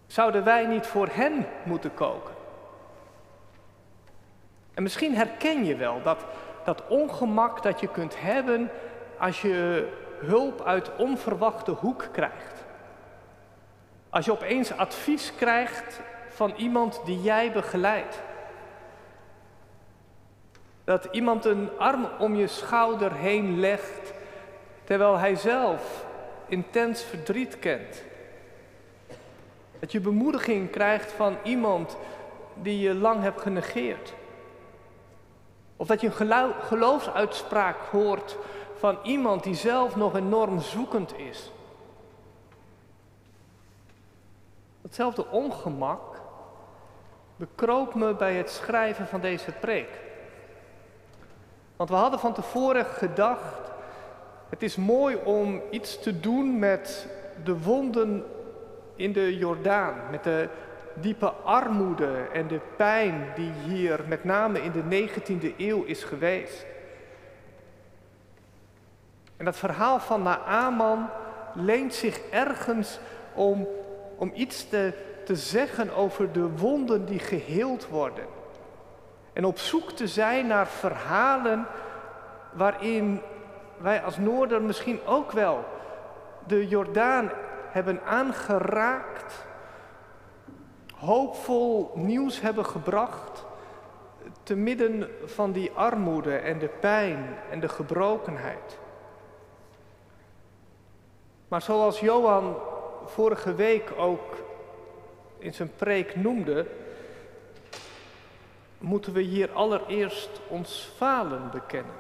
Zouden 0.08 0.44
wij 0.44 0.66
niet 0.66 0.88
voor 0.88 1.08
hen 1.12 1.48
moeten 1.64 1.94
koken? 1.94 2.36
En 4.74 4.84
misschien 4.84 5.16
herken 5.16 5.66
je 5.66 5.76
wel 5.76 6.02
dat, 6.04 6.26
dat 6.64 6.88
ongemak 6.88 7.64
dat 7.64 7.80
je 7.80 7.88
kunt 7.88 8.22
hebben 8.22 8.72
als 9.18 9.42
je 9.42 9.88
hulp 10.20 10.62
uit 10.62 10.96
onverwachte 10.96 11.72
hoek 11.72 12.08
krijgt. 12.12 12.66
Als 14.10 14.26
je 14.26 14.32
opeens 14.32 14.72
advies 14.72 15.36
krijgt 15.36 16.00
van 16.30 16.54
iemand 16.58 17.02
die 17.06 17.22
jij 17.22 17.52
begeleidt. 17.52 18.22
Dat 20.84 21.08
iemand 21.12 21.46
een 21.46 21.70
arm 21.78 22.08
om 22.20 22.36
je 22.36 22.48
schouder 22.48 23.14
heen 23.14 23.60
legt 23.60 24.14
terwijl 24.84 25.18
hij 25.18 25.36
zelf 25.36 26.06
intens 26.48 27.04
verdriet 27.04 27.60
kent. 27.60 28.04
Dat 29.80 29.92
je 29.92 30.00
bemoediging 30.00 30.70
krijgt 30.70 31.12
van 31.12 31.38
iemand 31.44 31.98
die 32.54 32.80
je 32.80 32.96
lang 32.96 33.22
hebt 33.22 33.42
genegeerd. 33.42 34.14
Of 35.80 35.88
dat 35.88 36.02
je 36.02 36.12
een 36.20 36.54
geloofsuitspraak 36.62 37.78
hoort 37.92 38.38
van 38.76 38.98
iemand 39.04 39.44
die 39.44 39.56
zelf 39.56 39.96
nog 39.96 40.16
enorm 40.16 40.60
zoekend 40.60 41.18
is. 41.18 41.52
Hetzelfde 44.82 45.28
ongemak 45.28 46.22
bekroop 47.36 47.96
me 47.96 48.14
bij 48.14 48.34
het 48.34 48.50
schrijven 48.50 49.08
van 49.08 49.22
deze 49.22 49.52
preek. 49.52 49.90
Want 51.76 51.90
we 51.90 51.96
hadden 51.96 52.20
van 52.20 52.34
tevoren 52.34 52.86
gedacht, 52.86 53.72
het 54.50 54.64
is 54.64 54.76
mooi 54.76 55.16
om 55.16 55.62
iets 55.70 56.00
te 56.00 56.20
doen 56.20 56.60
met 56.60 57.08
de 57.44 57.60
wonden 57.60 58.26
in 58.96 59.14
de 59.14 59.38
Jordaan, 59.38 59.96
met 60.12 60.24
de 60.24 60.50
diepe 60.94 61.30
armoede 61.30 62.28
en 62.34 62.48
de 62.48 62.60
pijn 62.76 63.26
die 63.36 63.52
hier 63.52 64.00
met 64.08 64.24
name 64.24 64.62
in 64.62 64.72
de 64.72 65.10
19e 65.10 65.56
eeuw 65.58 65.84
is 65.84 66.04
geweest. 66.04 66.66
En 69.38 69.46
dat 69.46 69.58
verhaal 69.58 70.00
van 70.00 70.22
Naaman 70.24 71.10
leent 71.54 71.94
zich 71.94 72.20
ergens 72.30 73.00
om, 73.34 73.68
om 74.16 74.32
iets 74.34 74.70
te, 74.70 74.94
te 75.26 75.36
zeggen 75.36 75.96
over 75.96 76.32
de 76.32 76.50
wonden 76.50 77.06
die 77.06 77.20
geheeld 77.20 77.88
worden. 77.88 78.26
En 79.34 79.46
op 79.46 79.58
zoek 79.58 79.92
te 79.92 80.08
zijn 80.08 80.48
naar 80.48 80.68
verhalen 80.68 81.66
waarin 82.52 83.22
wij 83.78 84.02
als 84.02 84.18
Noorder 84.18 84.62
misschien 84.62 85.00
ook 85.06 85.32
wel 85.32 85.66
de 86.48 86.68
Jordaan 86.68 87.32
hebben 87.72 88.02
aangeraakt, 88.06 89.46
hoopvol 91.00 91.92
nieuws 91.96 92.42
hebben 92.42 92.66
gebracht, 92.66 93.46
te 94.44 94.56
midden 94.56 95.10
van 95.26 95.52
die 95.52 95.72
armoede 95.72 96.36
en 96.36 96.60
de 96.60 96.68
pijn 96.68 97.38
en 97.50 97.60
de 97.60 97.70
gebrokenheid. 97.70 98.78
Maar 101.48 101.62
zoals 101.62 102.00
Johan 102.00 102.56
vorige 103.06 103.56
week 103.56 103.92
ook 103.98 104.38
in 105.38 105.54
zijn 105.54 105.72
preek 105.76 106.16
noemde, 106.16 106.66
moeten 108.78 109.14
we 109.14 109.22
hier 109.22 109.52
allereerst 109.52 110.42
ons 110.48 110.92
falen 110.96 111.50
bekennen. 111.52 111.96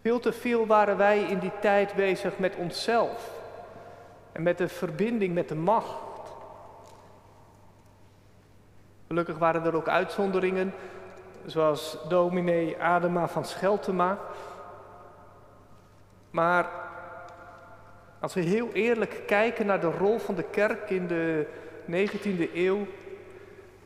Veel 0.00 0.20
te 0.20 0.32
veel 0.32 0.66
waren 0.66 0.96
wij 0.96 1.22
in 1.22 1.38
die 1.38 1.52
tijd 1.60 1.94
bezig 1.94 2.38
met 2.38 2.56
onszelf 2.56 3.30
en 4.32 4.42
met 4.42 4.58
de 4.58 4.68
verbinding 4.68 5.34
met 5.34 5.48
de 5.48 5.54
macht. 5.54 6.07
Gelukkig 9.08 9.38
waren 9.38 9.64
er 9.64 9.74
ook 9.76 9.88
uitzonderingen, 9.88 10.74
zoals 11.46 11.98
dominee 12.08 12.82
Adema 12.82 13.28
van 13.28 13.44
Scheltema. 13.44 14.18
Maar 16.30 16.66
als 18.20 18.34
we 18.34 18.40
heel 18.40 18.68
eerlijk 18.72 19.22
kijken 19.26 19.66
naar 19.66 19.80
de 19.80 19.90
rol 19.90 20.18
van 20.18 20.34
de 20.34 20.42
kerk 20.42 20.90
in 20.90 21.06
de 21.06 21.46
19e 21.90 22.54
eeuw, 22.54 22.86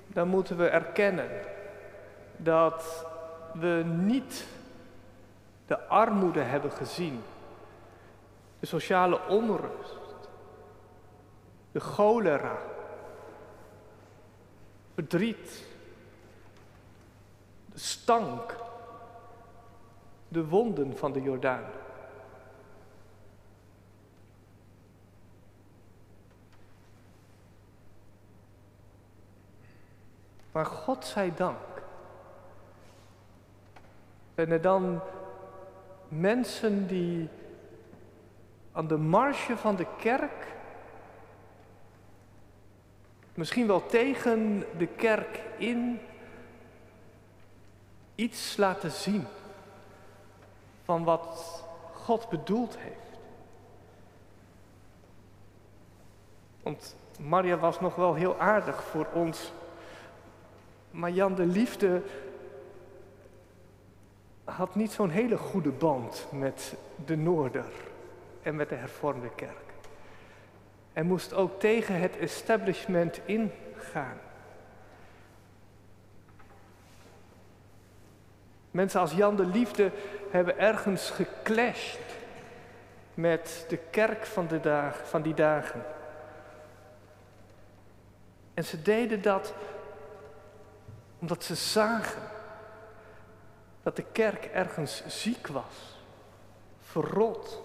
dan 0.07 0.29
moeten 0.29 0.57
we 0.57 0.67
erkennen 0.67 1.29
dat 2.37 3.07
we 3.53 3.83
niet 3.87 4.47
de 5.67 5.87
armoede 5.87 6.41
hebben 6.41 6.71
gezien, 6.73 7.23
de 8.61 8.67
sociale 8.67 9.21
onrust, 9.29 10.29
de 11.73 11.81
cholera, 11.81 12.57
verdriet, 14.95 15.65
de 17.73 17.79
stank, 17.79 18.57
de 20.29 20.47
wonden 20.47 20.97
van 20.97 21.13
de 21.13 21.23
Jordaan. 21.23 21.65
Maar 30.53 30.67
God 30.67 31.05
zij 31.05 31.33
dank. 31.35 31.83
En 34.35 34.51
er 34.51 34.61
dan 34.61 35.01
mensen 36.09 36.87
die 36.87 37.29
aan 38.73 38.87
de 38.87 38.97
marge 38.97 39.57
van 39.57 39.77
de 39.77 39.87
kerk 39.99 40.47
Misschien 43.35 43.67
wel 43.67 43.87
tegen 43.87 44.65
de 44.79 44.87
kerk 44.87 45.41
in 45.59 46.01
iets 48.15 48.57
laten 48.57 48.91
zien 48.91 49.27
van 50.85 51.05
wat 51.05 51.65
God 51.93 52.29
bedoeld 52.29 52.77
heeft. 52.79 53.19
Want 56.63 56.97
Maria 57.21 57.57
was 57.57 57.81
nog 57.81 57.95
wel 57.95 58.15
heel 58.15 58.39
aardig 58.39 58.85
voor 58.85 59.07
ons. 59.13 59.53
Maar 60.91 61.11
Jan 61.11 61.35
de 61.35 61.47
Liefde 61.47 62.03
had 64.45 64.75
niet 64.75 64.93
zo'n 64.93 65.11
hele 65.11 65.37
goede 65.37 65.71
band 65.71 66.27
met 66.31 66.75
de 67.05 67.17
Noorder 67.17 67.73
en 68.43 68.57
met 68.57 68.69
de 68.69 68.75
hervormde 68.75 69.31
kerk. 69.35 69.72
En 70.93 71.07
moest 71.07 71.33
ook 71.33 71.61
tegen 71.61 72.01
het 72.01 72.19
establishment 72.19 73.21
ingaan. 73.25 74.19
Mensen 78.71 79.01
als 79.01 79.13
Jan 79.13 79.37
de 79.37 79.47
Liefde 79.47 79.91
hebben 80.31 80.59
ergens 80.59 81.11
geclashed 81.11 82.17
met 83.15 83.65
de 83.69 83.77
kerk 83.77 84.27
van, 84.27 84.47
de 84.47 84.61
dag, 84.61 85.09
van 85.09 85.23
die 85.23 85.35
dagen. 85.35 85.85
En 88.55 88.65
ze 88.65 88.83
deden 88.83 89.23
dat 89.23 89.55
omdat 91.19 91.45
ze 91.45 91.55
zagen 91.55 92.23
dat 93.83 93.97
de 93.97 94.05
kerk 94.13 94.45
ergens 94.45 95.03
ziek 95.07 95.47
was, 95.47 95.99
verrot. 96.81 97.63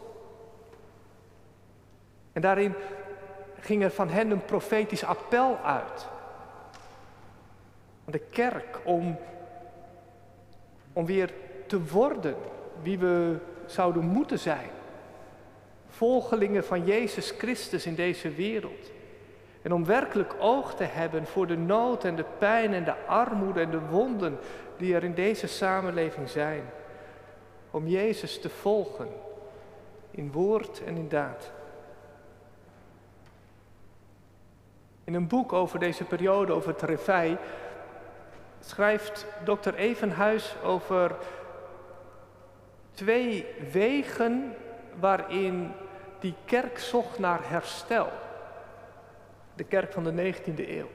En 2.34 2.42
daarin 2.42 2.76
ging 3.60 3.84
er 3.84 3.92
van 3.92 4.10
hen 4.10 4.32
een 4.32 4.46
profetisch 4.46 5.04
appel 5.04 5.58
uit. 5.64 6.08
De 8.06 8.20
kerk 8.20 8.80
om, 8.84 9.18
om 10.94 11.06
weer 11.06 11.34
te 11.68 11.84
worden 11.84 12.36
wie 12.82 13.00
we 13.00 13.38
zouden 13.66 14.06
moeten 14.06 14.40
zijn. 14.40 14.70
Volgelingen 15.88 16.66
van 16.66 16.86
Jezus 16.86 17.32
Christus 17.32 17.86
in 17.86 17.96
deze 17.96 18.30
wereld. 18.30 18.92
En 19.62 19.74
om 19.74 19.86
werkelijk 19.86 20.36
oog 20.40 20.76
te 20.76 20.84
hebben 20.84 21.26
voor 21.26 21.48
de 21.48 21.58
nood 21.58 22.04
en 22.04 22.16
de 22.16 22.26
pijn 22.38 22.74
en 22.74 22.84
de 22.84 22.96
armoede 23.06 23.62
en 23.62 23.72
de 23.72 23.80
wonden 23.80 24.38
die 24.78 24.96
er 24.96 25.04
in 25.04 25.14
deze 25.14 25.48
samenleving 25.48 26.30
zijn. 26.30 26.64
Om 27.72 27.88
Jezus 27.88 28.42
te 28.42 28.50
volgen 28.50 29.08
in 30.12 30.32
woord 30.32 30.82
en 30.84 30.96
in 30.96 31.10
daad. 31.10 31.52
In 35.08 35.14
een 35.14 35.28
boek 35.28 35.54
over 35.54 35.80
deze 35.80 36.04
periode, 36.04 36.54
over 36.54 36.70
het 36.70 36.82
Revij, 36.82 37.38
schrijft 38.60 39.26
dokter 39.44 39.76
Evenhuis 39.76 40.56
over 40.64 41.16
twee 42.92 43.46
wegen 43.72 44.56
waarin 45.00 45.72
die 46.20 46.34
kerk 46.46 46.80
zocht 46.80 47.20
naar 47.20 47.40
herstel. 47.44 48.10
De 49.56 49.64
kerk 49.64 49.92
van 49.92 50.04
de 50.04 50.34
19e 50.34 50.70
eeuw. 50.70 50.90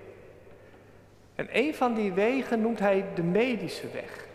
En 1.35 1.49
een 1.53 1.75
van 1.75 1.95
die 1.95 2.13
wegen 2.13 2.61
noemt 2.61 2.79
hij 2.79 3.05
de 3.15 3.23
medische 3.23 3.91
weg. 3.93 4.27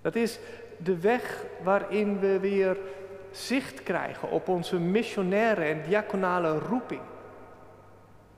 Dat 0.00 0.14
is 0.14 0.38
de 0.76 0.98
weg 0.98 1.44
waarin 1.62 2.18
we 2.20 2.38
weer 2.38 2.76
zicht 3.30 3.82
krijgen 3.82 4.30
op 4.30 4.48
onze 4.48 4.78
missionaire 4.78 5.64
en 5.64 5.82
diaconale 5.82 6.58
roeping. 6.58 7.02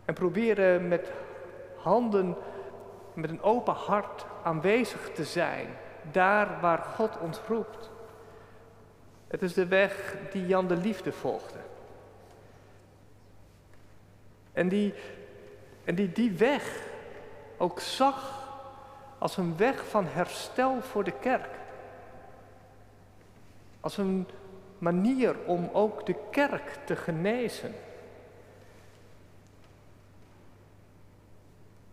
En 0.08 0.14
proberen 0.14 0.88
met 0.88 1.12
handen, 1.76 2.36
met 3.14 3.30
een 3.30 3.42
open 3.42 3.74
hart 3.74 4.26
aanwezig 4.42 5.10
te 5.14 5.24
zijn, 5.24 5.66
daar 6.10 6.60
waar 6.60 6.78
God 6.78 7.18
ons 7.18 7.38
roept. 7.48 7.90
Het 9.26 9.42
is 9.42 9.54
de 9.54 9.66
weg 9.66 10.16
die 10.32 10.46
Jan 10.46 10.66
de 10.66 10.76
Liefde 10.76 11.12
volgde. 11.12 11.58
En 14.52 14.68
die, 14.68 14.94
en 15.84 15.94
die 15.94 16.12
die 16.12 16.32
weg 16.32 16.82
ook 17.56 17.80
zag 17.80 18.48
als 19.18 19.36
een 19.36 19.56
weg 19.56 19.88
van 19.88 20.06
herstel 20.06 20.80
voor 20.80 21.04
de 21.04 21.18
kerk. 21.20 21.54
Als 23.80 23.96
een 23.96 24.28
manier 24.78 25.36
om 25.46 25.70
ook 25.72 26.06
de 26.06 26.16
kerk 26.30 26.78
te 26.84 26.96
genezen. 26.96 27.74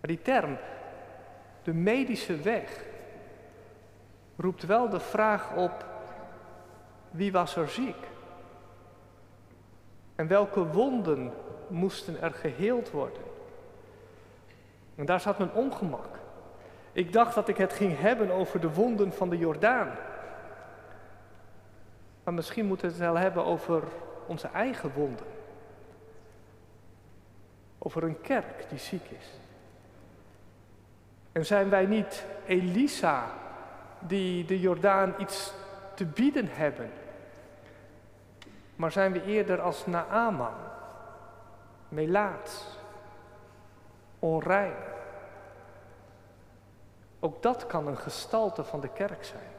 Maar 0.06 0.16
die 0.16 0.24
term, 0.24 0.58
de 1.64 1.74
medische 1.74 2.36
weg, 2.38 2.84
roept 4.36 4.66
wel 4.66 4.90
de 4.90 5.00
vraag 5.00 5.56
op 5.56 5.86
wie 7.10 7.32
was 7.32 7.56
er 7.56 7.70
ziek? 7.70 7.96
En 10.16 10.28
welke 10.28 10.68
wonden 10.68 11.34
moesten 11.68 12.22
er 12.22 12.34
geheeld 12.34 12.92
worden? 12.92 13.22
En 14.96 15.06
daar 15.06 15.20
zat 15.20 15.38
mijn 15.38 15.54
ongemak. 15.54 16.20
Ik 16.92 17.14
dacht 17.14 17.36
dat 17.36 17.48
ik 17.48 17.58
het 17.58 17.74
ging 17.74 18.00
hebben 18.00 18.32
over 18.32 18.60
de 18.60 18.74
wonden 18.74 19.14
van 19.14 19.30
de 19.30 19.38
Jordaan. 19.38 19.92
Maar 22.24 22.34
misschien 22.34 22.66
moeten 22.66 22.88
we 22.88 22.94
het 22.94 23.02
wel 23.02 23.18
hebben 23.18 23.46
over 23.46 23.84
onze 24.26 24.48
eigen 24.48 24.92
wonden. 24.94 25.28
Over 27.78 28.04
een 28.04 28.22
kerk 28.22 28.70
die 28.70 28.80
ziek 28.80 29.10
is. 29.20 29.44
En 31.36 31.46
zijn 31.46 31.70
wij 31.70 31.86
niet 31.86 32.26
Elisa 32.46 33.24
die 34.00 34.46
de 34.46 34.60
Jordaan 34.60 35.14
iets 35.18 35.54
te 35.94 36.06
bieden 36.06 36.48
hebben? 36.52 36.92
Maar 38.76 38.92
zijn 38.92 39.12
we 39.12 39.24
eerder 39.24 39.62
als 39.62 39.86
Naaman, 39.86 40.54
melaats, 41.90 42.66
onrein? 44.20 44.76
Ook 47.20 47.42
dat 47.42 47.68
kan 47.68 47.88
een 47.88 47.98
gestalte 47.98 48.64
van 48.64 48.80
de 48.80 48.90
kerk 48.90 49.24
zijn. 49.24 49.52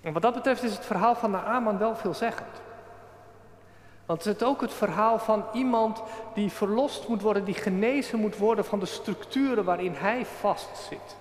En 0.00 0.12
wat 0.12 0.22
dat 0.22 0.34
betreft 0.34 0.62
is 0.62 0.74
het 0.74 0.86
verhaal 0.86 1.14
van 1.14 1.30
Naaman 1.30 1.78
wel 1.78 1.96
veelzeggend. 1.96 2.62
Want 4.06 4.24
het 4.24 4.40
is 4.40 4.46
ook 4.46 4.60
het 4.60 4.72
verhaal 4.72 5.18
van 5.18 5.44
iemand 5.52 6.02
die 6.34 6.50
verlost 6.50 7.08
moet 7.08 7.22
worden, 7.22 7.44
die 7.44 7.54
genezen 7.54 8.18
moet 8.18 8.36
worden 8.36 8.64
van 8.64 8.78
de 8.78 8.86
structuren 8.86 9.64
waarin 9.64 9.92
hij 9.92 10.26
vastzit. 10.26 11.16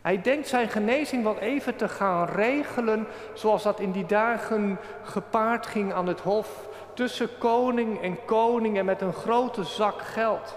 Hij 0.00 0.22
denkt 0.22 0.48
zijn 0.48 0.68
genezing 0.68 1.22
wel 1.22 1.38
even 1.38 1.76
te 1.76 1.88
gaan 1.88 2.26
regelen 2.26 3.06
zoals 3.34 3.62
dat 3.62 3.80
in 3.80 3.92
die 3.92 4.06
dagen 4.06 4.78
gepaard 5.02 5.66
ging 5.66 5.92
aan 5.92 6.06
het 6.06 6.20
hof 6.20 6.68
tussen 6.94 7.38
koning 7.38 8.02
en 8.02 8.24
koning 8.24 8.78
en 8.78 8.84
met 8.84 9.00
een 9.00 9.12
grote 9.12 9.64
zak 9.64 10.02
geld. 10.02 10.56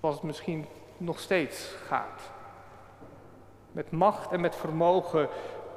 Zoals 0.00 0.14
het 0.14 0.24
misschien 0.24 0.66
nog 0.96 1.20
steeds 1.20 1.74
gaat. 1.86 2.20
Met 3.72 3.90
macht 3.90 4.30
en 4.30 4.40
met 4.40 4.56
vermogen 4.56 5.28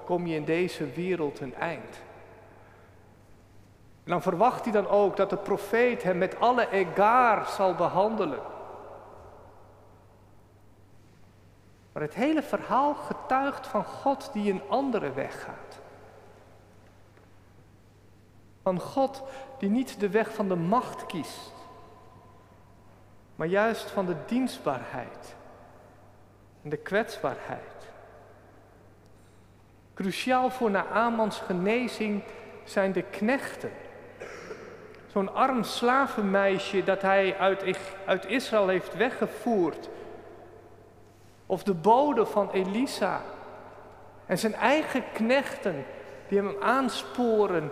kom 0.10 0.28
je 0.28 0.36
in 0.36 0.46
deze 0.46 0.90
wereld 0.90 1.40
een 1.40 1.56
eind. 1.56 2.02
En 4.04 4.12
dan 4.12 4.22
verwacht 4.22 4.64
hij 4.64 4.74
dan 4.74 4.88
ook 4.88 5.18
dat 5.18 5.30
de 5.30 5.38
profeet 5.38 6.04
hem 6.04 6.18
met 6.18 6.40
alle 6.40 6.70
egaar 6.70 7.48
zal 7.48 7.76
behandelen. 7.76 8.42
Maar 11.92 12.02
het 12.02 12.14
hele 12.14 12.44
verhaal 12.44 12.94
getuigt 12.94 13.68
van 13.68 13.86
God 13.86 14.30
die 14.34 14.52
een 14.52 14.62
andere 14.70 15.14
weg 15.14 15.44
gaat. 15.44 15.80
Van 18.64 18.80
God 18.80 19.24
die 19.58 19.70
niet 19.70 20.00
de 20.00 20.10
weg 20.10 20.34
van 20.34 20.48
de 20.48 20.56
macht 20.56 21.06
kiest, 21.06 21.54
maar 23.36 23.48
juist 23.48 23.92
van 23.92 24.06
de 24.06 24.16
dienstbaarheid 24.26 25.36
en 26.64 26.70
de 26.70 26.78
kwetsbaarheid. 26.78 27.79
Cruciaal 30.00 30.50
voor 30.50 30.72
Naamans 30.72 31.40
genezing 31.40 32.24
zijn 32.64 32.92
de 32.92 33.02
knechten. 33.02 33.72
Zo'n 35.08 35.34
arm 35.34 35.64
slavenmeisje 35.64 36.84
dat 36.84 37.02
hij 37.02 37.38
uit, 37.38 37.78
uit 38.06 38.26
Israël 38.26 38.68
heeft 38.68 38.96
weggevoerd 38.96 39.90
of 41.46 41.64
de 41.64 41.74
bode 41.74 42.26
van 42.26 42.52
Elisa. 42.52 43.22
En 44.26 44.38
zijn 44.38 44.54
eigen 44.54 45.04
knechten 45.14 45.86
die 46.28 46.38
hem 46.38 46.56
aansporen 46.60 47.72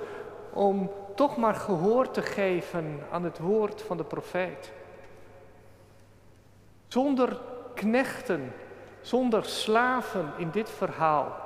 om 0.53 0.91
toch 1.15 1.37
maar 1.37 1.55
gehoor 1.55 2.11
te 2.11 2.21
geven 2.21 2.99
aan 3.11 3.23
het 3.23 3.39
woord 3.39 3.81
van 3.81 3.97
de 3.97 4.03
profeet. 4.03 4.71
Zonder 6.87 7.39
knechten, 7.73 8.53
zonder 9.01 9.45
slaven 9.45 10.31
in 10.37 10.49
dit 10.51 10.69
verhaal 10.69 11.45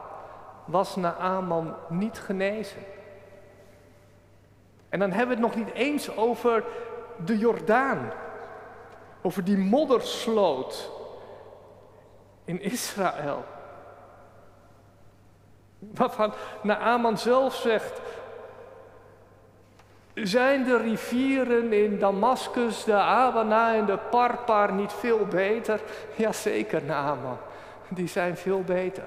was 0.72 0.96
Naaman 0.96 1.76
niet 1.90 2.20
genezen. 2.20 2.82
En 4.90 5.00
dan 5.00 5.12
hebben 5.12 5.38
we 5.38 5.44
het 5.44 5.56
nog 5.56 5.66
niet 5.66 5.74
eens 5.74 6.16
over 6.16 6.64
de 7.26 7.38
Jordaan. 7.38 8.12
Over 9.22 9.44
die 9.44 9.58
moddersloot 9.58 10.92
in 12.46 12.62
Israël. 12.62 13.44
Waarvan 15.80 16.34
Naaman 16.62 17.18
zelf 17.18 17.56
zegt, 17.56 18.02
zijn 20.14 20.64
de 20.64 20.78
rivieren 20.78 21.74
in 21.74 22.00
Damascus, 22.00 22.84
de 22.84 22.94
Abana 22.94 23.76
en 23.76 23.86
de 23.86 23.98
Parpar 23.98 24.74
niet 24.74 24.94
veel 24.94 25.26
beter? 25.26 25.82
Jazeker, 26.16 26.84
Naaman. 26.84 27.38
Die 27.90 28.08
zijn 28.08 28.38
veel 28.38 28.62
beter. 28.62 29.06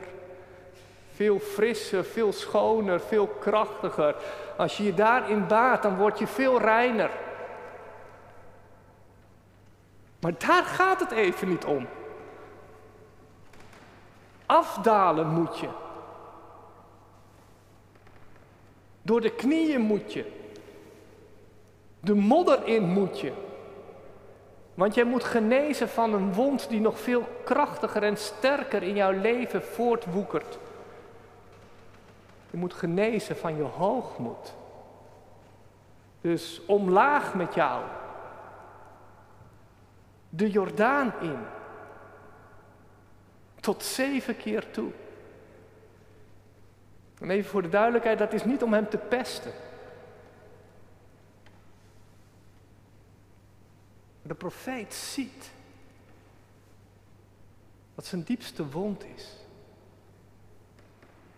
Veel 1.14 1.38
frisser, 1.38 2.04
veel 2.04 2.32
schoner, 2.32 3.00
veel 3.00 3.26
krachtiger. 3.26 4.16
Als 4.56 4.76
je 4.76 4.84
je 4.84 4.94
daarin 4.94 5.46
baat, 5.46 5.82
dan 5.82 5.96
word 5.96 6.18
je 6.18 6.26
veel 6.26 6.60
reiner. 6.60 7.10
Maar 10.20 10.34
daar 10.38 10.64
gaat 10.64 11.00
het 11.00 11.10
even 11.10 11.48
niet 11.48 11.64
om. 11.64 11.86
Afdalen 14.46 15.28
moet 15.28 15.58
je. 15.58 15.68
Door 19.02 19.20
de 19.20 19.34
knieën 19.34 19.80
moet 19.80 20.12
je. 20.12 20.32
De 22.00 22.14
modder 22.14 22.66
in 22.66 22.82
moet 22.82 23.20
je. 23.20 23.32
Want 24.74 24.94
jij 24.94 25.04
moet 25.04 25.24
genezen 25.24 25.88
van 25.88 26.14
een 26.14 26.32
wond 26.32 26.68
die 26.68 26.80
nog 26.80 26.98
veel 26.98 27.28
krachtiger 27.44 28.02
en 28.02 28.16
sterker 28.16 28.82
in 28.82 28.94
jouw 28.94 29.12
leven 29.12 29.62
voortwoekert. 29.62 30.58
Je 32.54 32.60
moet 32.60 32.74
genezen 32.74 33.36
van 33.36 33.56
je 33.56 33.62
hoogmoed. 33.62 34.54
Dus 36.20 36.64
omlaag 36.66 37.34
met 37.34 37.54
jou. 37.54 37.84
De 40.28 40.50
Jordaan 40.50 41.12
in. 41.20 41.38
Tot 43.60 43.82
zeven 43.82 44.36
keer 44.36 44.70
toe. 44.70 44.90
En 47.20 47.30
even 47.30 47.50
voor 47.50 47.62
de 47.62 47.68
duidelijkheid, 47.68 48.18
dat 48.18 48.32
is 48.32 48.44
niet 48.44 48.62
om 48.62 48.72
hem 48.72 48.88
te 48.88 48.98
pesten. 48.98 49.52
De 54.22 54.34
profeet 54.34 54.94
ziet 54.94 55.50
wat 57.94 58.06
zijn 58.06 58.22
diepste 58.22 58.68
wond 58.68 59.04
is. 59.04 59.43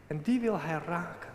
En 0.06 0.22
die 0.22 0.40
wil 0.40 0.60
hij 0.60 0.80
raken. 0.86 1.30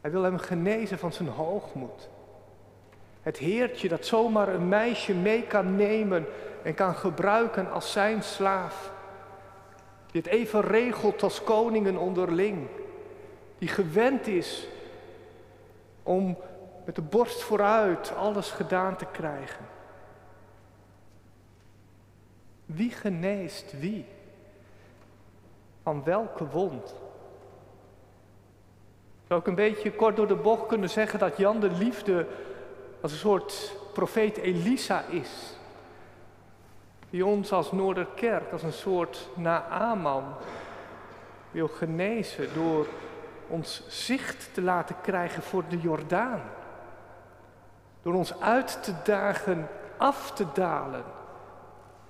Hij 0.00 0.10
wil 0.10 0.22
hem 0.22 0.38
genezen 0.38 0.98
van 0.98 1.12
zijn 1.12 1.28
hoogmoed. 1.28 2.08
Het 3.22 3.36
heertje 3.36 3.88
dat 3.88 4.06
zomaar 4.06 4.48
een 4.48 4.68
meisje 4.68 5.14
mee 5.14 5.42
kan 5.42 5.76
nemen 5.76 6.26
en 6.62 6.74
kan 6.74 6.94
gebruiken 6.94 7.70
als 7.70 7.92
zijn 7.92 8.22
slaaf. 8.22 8.92
Die 10.10 10.20
het 10.22 10.30
even 10.30 10.60
regelt 10.60 11.22
als 11.22 11.44
koningen 11.44 11.96
onderling. 11.96 12.66
Die 13.58 13.68
gewend 13.68 14.26
is 14.26 14.68
om 16.02 16.36
met 16.84 16.94
de 16.94 17.02
borst 17.02 17.42
vooruit 17.42 18.14
alles 18.16 18.50
gedaan 18.50 18.96
te 18.96 19.06
krijgen. 19.12 19.64
Wie 22.66 22.90
geneest 22.90 23.78
wie? 23.78 24.06
Van 25.84 26.04
welke 26.04 26.46
wond? 26.46 26.94
Zou 29.28 29.40
ik 29.40 29.46
een 29.46 29.54
beetje 29.54 29.92
kort 29.92 30.16
door 30.16 30.26
de 30.26 30.34
bocht 30.34 30.66
kunnen 30.66 30.90
zeggen 30.90 31.18
dat 31.18 31.36
Jan 31.36 31.60
de 31.60 31.70
Liefde 31.70 32.26
als 33.00 33.12
een 33.12 33.18
soort 33.18 33.76
profeet 33.92 34.36
Elisa 34.36 35.02
is. 35.02 35.56
Die 37.10 37.26
ons 37.26 37.52
als 37.52 37.72
Noorderkerk 37.72 38.52
als 38.52 38.62
een 38.62 38.72
soort 38.72 39.28
Naaman 39.34 40.24
wil 41.50 41.68
genezen 41.68 42.54
door 42.54 42.86
ons 43.48 43.82
zicht 43.88 44.54
te 44.54 44.62
laten 44.62 44.96
krijgen 45.02 45.42
voor 45.42 45.64
de 45.68 45.80
Jordaan. 45.80 46.42
Door 48.02 48.14
ons 48.14 48.40
uit 48.40 48.82
te 48.82 48.92
dagen 49.04 49.68
af 49.96 50.32
te 50.32 50.46
dalen, 50.54 51.04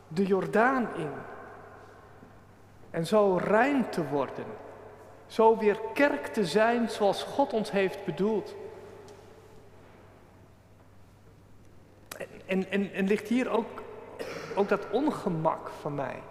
de 0.09 0.27
Jordaan 0.27 0.89
in. 0.97 1.13
En 2.95 3.07
zo 3.07 3.37
rein 3.37 3.91
te 3.91 4.09
worden. 4.09 4.45
Zo 5.27 5.57
weer 5.57 5.81
kerk 5.95 6.27
te 6.27 6.47
zijn 6.47 6.89
zoals 6.89 7.23
God 7.23 7.53
ons 7.53 7.71
heeft 7.71 8.05
bedoeld. 8.05 8.55
En, 12.47 12.71
en, 12.71 12.93
en 12.93 13.07
ligt 13.07 13.29
hier 13.29 13.51
ook, 13.51 13.83
ook 14.55 14.69
dat 14.69 14.91
ongemak 14.91 15.69
van 15.81 15.95
mij. 15.95 16.23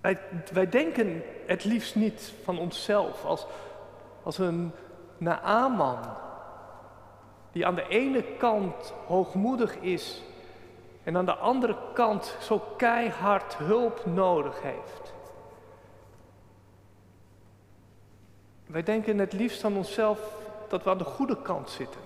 Wij, 0.00 0.18
wij 0.52 0.68
denken 0.68 1.22
het 1.46 1.64
liefst 1.64 1.94
niet 1.94 2.32
van 2.44 2.58
onszelf 2.58 3.24
als, 3.24 3.46
als 4.22 4.38
een 4.38 4.72
Naaman 5.18 5.98
die 7.52 7.66
aan 7.66 7.74
de 7.74 7.88
ene 7.88 8.22
kant 8.38 8.92
hoogmoedig 9.06 9.76
is 9.76 10.22
en 11.02 11.16
aan 11.16 11.24
de 11.24 11.34
andere 11.34 11.76
kant 11.94 12.36
zo 12.40 12.58
keihard 12.76 13.56
hulp 13.56 14.06
nodig 14.06 14.62
heeft. 14.62 15.12
Wij 18.66 18.82
denken 18.82 19.18
het 19.18 19.32
liefst 19.32 19.64
aan 19.64 19.76
onszelf 19.76 20.36
dat 20.68 20.84
we 20.84 20.90
aan 20.90 20.98
de 20.98 21.04
goede 21.04 21.42
kant 21.42 21.70
zitten. 21.70 22.00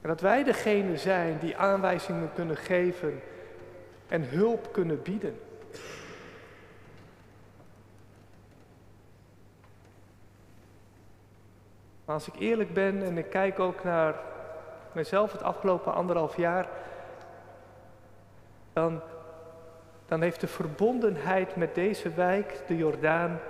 En 0.00 0.08
dat 0.08 0.20
wij 0.20 0.44
degene 0.44 0.96
zijn 0.96 1.38
die 1.38 1.56
aanwijzingen 1.56 2.32
kunnen 2.34 2.56
geven 2.56 3.20
en 4.08 4.28
hulp 4.28 4.72
kunnen 4.72 5.02
bieden. 5.02 5.38
Maar 12.06 12.14
als 12.14 12.28
ik 12.28 12.38
eerlijk 12.38 12.74
ben 12.74 13.02
en 13.02 13.18
ik 13.18 13.30
kijk 13.30 13.58
ook 13.58 13.84
naar 13.84 14.14
mezelf 14.92 15.32
het 15.32 15.42
afgelopen 15.42 15.94
anderhalf 15.94 16.36
jaar, 16.36 16.68
dan, 18.72 19.00
dan 20.06 20.20
heeft 20.20 20.40
de 20.40 20.46
verbondenheid 20.46 21.56
met 21.56 21.74
deze 21.74 22.10
wijk, 22.10 22.62
de 22.66 22.76
Jordaan, 22.76 23.40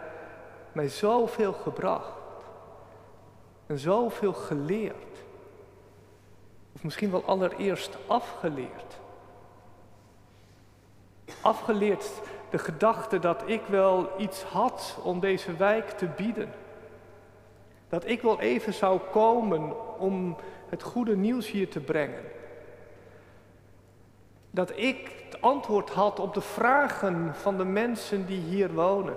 mij 0.72 0.88
zoveel 0.88 1.52
gebracht. 1.52 2.12
En 3.66 3.78
zoveel 3.78 4.32
geleerd. 4.32 5.24
Of 6.74 6.82
misschien 6.82 7.10
wel 7.10 7.24
allereerst 7.24 7.96
afgeleerd. 8.06 8.98
Afgeleerd 11.40 12.10
de 12.50 12.58
gedachte 12.58 13.18
dat 13.18 13.42
ik 13.46 13.62
wel 13.66 14.10
iets 14.18 14.42
had 14.42 14.98
om 15.02 15.20
deze 15.20 15.56
wijk 15.56 15.90
te 15.90 16.06
bieden. 16.06 16.52
Dat 17.88 18.06
ik 18.06 18.22
wel 18.22 18.40
even 18.40 18.74
zou 18.74 19.00
komen 19.10 19.98
om 19.98 20.36
het 20.68 20.82
goede 20.82 21.16
nieuws 21.16 21.50
hier 21.50 21.70
te 21.70 21.80
brengen. 21.80 22.24
Dat 24.50 24.76
ik 24.76 25.24
het 25.24 25.40
antwoord 25.40 25.90
had 25.90 26.20
op 26.20 26.34
de 26.34 26.40
vragen 26.40 27.34
van 27.34 27.56
de 27.56 27.64
mensen 27.64 28.26
die 28.26 28.40
hier 28.40 28.72
wonen. 28.72 29.16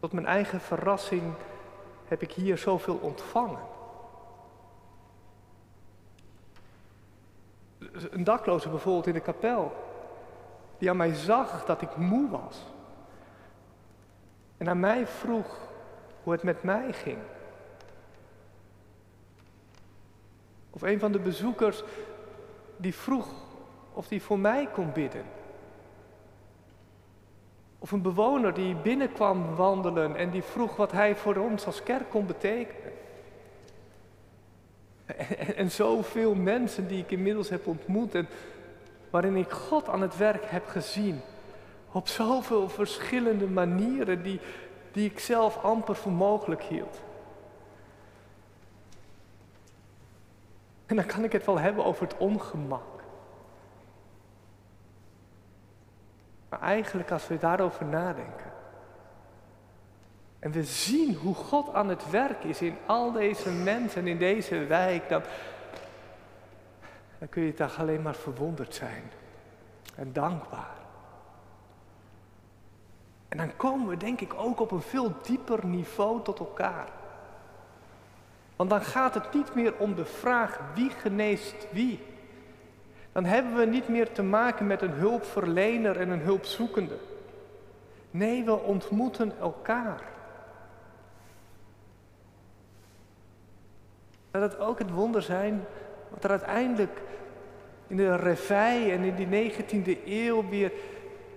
Tot 0.00 0.12
mijn 0.12 0.26
eigen 0.26 0.60
verrassing 0.60 1.34
heb 2.04 2.22
ik 2.22 2.32
hier 2.32 2.58
zoveel 2.58 2.96
ontvangen. 2.96 3.74
Een 8.10 8.24
dakloze 8.24 8.68
bijvoorbeeld 8.68 9.06
in 9.06 9.12
de 9.12 9.20
kapel, 9.20 9.72
die 10.78 10.90
aan 10.90 10.96
mij 10.96 11.14
zag 11.14 11.64
dat 11.64 11.82
ik 11.82 11.96
moe 11.96 12.30
was. 12.30 12.64
En 14.58 14.68
aan 14.68 14.80
mij 14.80 15.06
vroeg 15.06 15.58
hoe 16.22 16.32
het 16.32 16.42
met 16.42 16.62
mij 16.62 16.92
ging. 16.92 17.18
Of 20.70 20.82
een 20.82 20.98
van 20.98 21.12
de 21.12 21.18
bezoekers 21.18 21.82
die 22.76 22.94
vroeg 22.94 23.28
of 23.92 24.08
die 24.08 24.22
voor 24.22 24.38
mij 24.38 24.68
kon 24.72 24.92
bidden. 24.92 25.24
Of 27.78 27.92
een 27.92 28.02
bewoner 28.02 28.54
die 28.54 28.74
binnenkwam 28.74 29.54
wandelen 29.54 30.16
en 30.16 30.30
die 30.30 30.42
vroeg 30.42 30.76
wat 30.76 30.92
hij 30.92 31.16
voor 31.16 31.36
ons 31.36 31.66
als 31.66 31.82
kerk 31.82 32.10
kon 32.10 32.26
betekenen. 32.26 32.92
En, 35.06 35.56
en, 35.56 35.70
zoveel 35.70 36.34
mensen 36.34 36.88
die 36.88 37.02
ik 37.02 37.10
inmiddels 37.10 37.48
heb 37.48 37.66
ontmoet 37.66 38.14
en 38.14 38.28
waarin 39.10 39.36
ik 39.36 39.50
God 39.50 39.88
aan 39.88 40.00
het 40.00 40.16
werk 40.16 40.44
heb 40.44 40.66
gezien. 40.66 41.20
Op 41.92 42.08
zoveel 42.08 42.68
verschillende 42.68 43.46
manieren 43.46 44.22
die, 44.22 44.40
die 44.92 45.10
ik 45.10 45.18
zelf 45.18 45.56
amper 45.56 45.96
voor 45.96 46.12
mogelijk 46.12 46.62
hield. 46.62 47.00
En 50.86 50.96
dan 50.96 51.06
kan 51.06 51.24
ik 51.24 51.32
het 51.32 51.44
wel 51.46 51.58
hebben 51.58 51.84
over 51.84 52.02
het 52.02 52.16
ongemak. 52.16 53.02
Maar 56.48 56.60
eigenlijk 56.60 57.10
als 57.10 57.28
we 57.28 57.38
daarover 57.38 57.84
nadenken. 57.84 58.52
En 60.38 60.50
we 60.50 60.64
zien 60.64 61.14
hoe 61.14 61.34
God 61.34 61.74
aan 61.74 61.88
het 61.88 62.10
werk 62.10 62.44
is 62.44 62.60
in 62.60 62.76
al 62.86 63.12
deze 63.12 63.50
mensen, 63.50 64.06
in 64.06 64.18
deze 64.18 64.64
wijk. 64.64 65.08
Dan, 65.08 65.22
dan 67.18 67.28
kun 67.28 67.42
je 67.42 67.54
toch 67.54 67.78
alleen 67.78 68.02
maar 68.02 68.14
verwonderd 68.14 68.74
zijn. 68.74 69.02
En 69.94 70.12
dankbaar. 70.12 70.75
En 73.28 73.38
dan 73.38 73.56
komen 73.56 73.88
we 73.88 73.96
denk 73.96 74.20
ik 74.20 74.34
ook 74.34 74.60
op 74.60 74.70
een 74.70 74.82
veel 74.82 75.12
dieper 75.22 75.66
niveau 75.66 76.22
tot 76.22 76.38
elkaar. 76.38 76.88
Want 78.56 78.70
dan 78.70 78.82
gaat 78.82 79.14
het 79.14 79.34
niet 79.34 79.54
meer 79.54 79.74
om 79.78 79.94
de 79.94 80.04
vraag 80.04 80.60
wie 80.74 80.90
geneest 80.90 81.66
wie. 81.72 82.00
Dan 83.12 83.24
hebben 83.24 83.56
we 83.56 83.64
niet 83.64 83.88
meer 83.88 84.12
te 84.12 84.22
maken 84.22 84.66
met 84.66 84.82
een 84.82 84.92
hulpverlener 84.92 86.00
en 86.00 86.10
een 86.10 86.20
hulpzoekende. 86.20 86.98
Nee, 88.10 88.44
we 88.44 88.58
ontmoeten 88.58 89.38
elkaar. 89.40 90.02
Dat 94.30 94.42
het 94.42 94.58
ook 94.58 94.78
het 94.78 94.90
wonder 94.90 95.22
zijn 95.22 95.64
wat 96.08 96.24
er 96.24 96.30
uiteindelijk 96.30 97.00
in 97.86 97.96
de 97.96 98.16
revij 98.16 98.92
en 98.92 99.02
in 99.02 99.14
die 99.14 99.52
19e 99.52 100.04
eeuw 100.06 100.48
weer, 100.48 100.72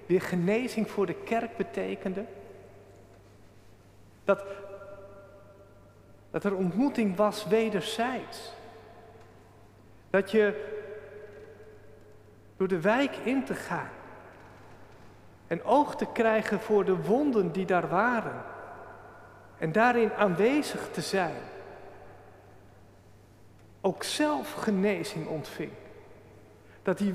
weer 0.09 0.21
genezing 0.21 0.89
voor 0.89 1.05
de 1.05 1.13
kerk 1.23 1.57
betekende. 1.57 2.25
Dat, 4.23 4.43
dat 6.31 6.43
er 6.43 6.55
ontmoeting 6.55 7.15
was 7.15 7.47
wederzijds. 7.47 8.51
Dat 10.09 10.31
je 10.31 10.77
door 12.57 12.67
de 12.67 12.81
wijk 12.81 13.15
in 13.15 13.45
te 13.45 13.53
gaan 13.53 13.89
en 15.47 15.63
oog 15.63 15.95
te 15.95 16.05
krijgen 16.13 16.59
voor 16.59 16.85
de 16.85 17.03
wonden 17.03 17.51
die 17.51 17.65
daar 17.65 17.89
waren 17.89 18.43
en 19.57 19.71
daarin 19.71 20.13
aanwezig 20.13 20.89
te 20.91 21.01
zijn, 21.01 21.41
ook 23.81 24.03
zelf 24.03 24.51
genezing 24.53 25.27
ontving. 25.27 25.71
Dat 26.81 26.97
die, 26.97 27.13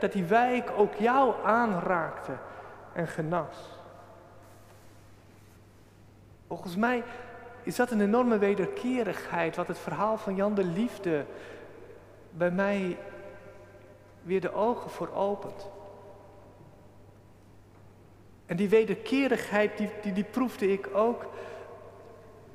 dat 0.00 0.12
die 0.12 0.24
wijk 0.24 0.70
ook 0.76 0.94
jou 0.94 1.34
aanraakte 1.44 2.32
en 2.92 3.08
genas. 3.08 3.56
Volgens 6.46 6.76
mij 6.76 7.02
is 7.62 7.76
dat 7.76 7.90
een 7.90 8.00
enorme 8.00 8.38
wederkerigheid 8.38 9.56
wat 9.56 9.68
het 9.68 9.78
verhaal 9.78 10.18
van 10.18 10.34
Jan 10.34 10.54
de 10.54 10.64
Liefde 10.64 11.24
bij 12.30 12.50
mij 12.50 12.96
weer 14.22 14.40
de 14.40 14.52
ogen 14.52 14.90
voor 14.90 15.12
opent. 15.14 15.68
En 18.46 18.56
die 18.56 18.68
wederkerigheid, 18.68 19.78
die, 19.78 19.90
die, 20.02 20.12
die 20.12 20.24
proefde 20.24 20.72
ik 20.72 20.88
ook 20.92 21.26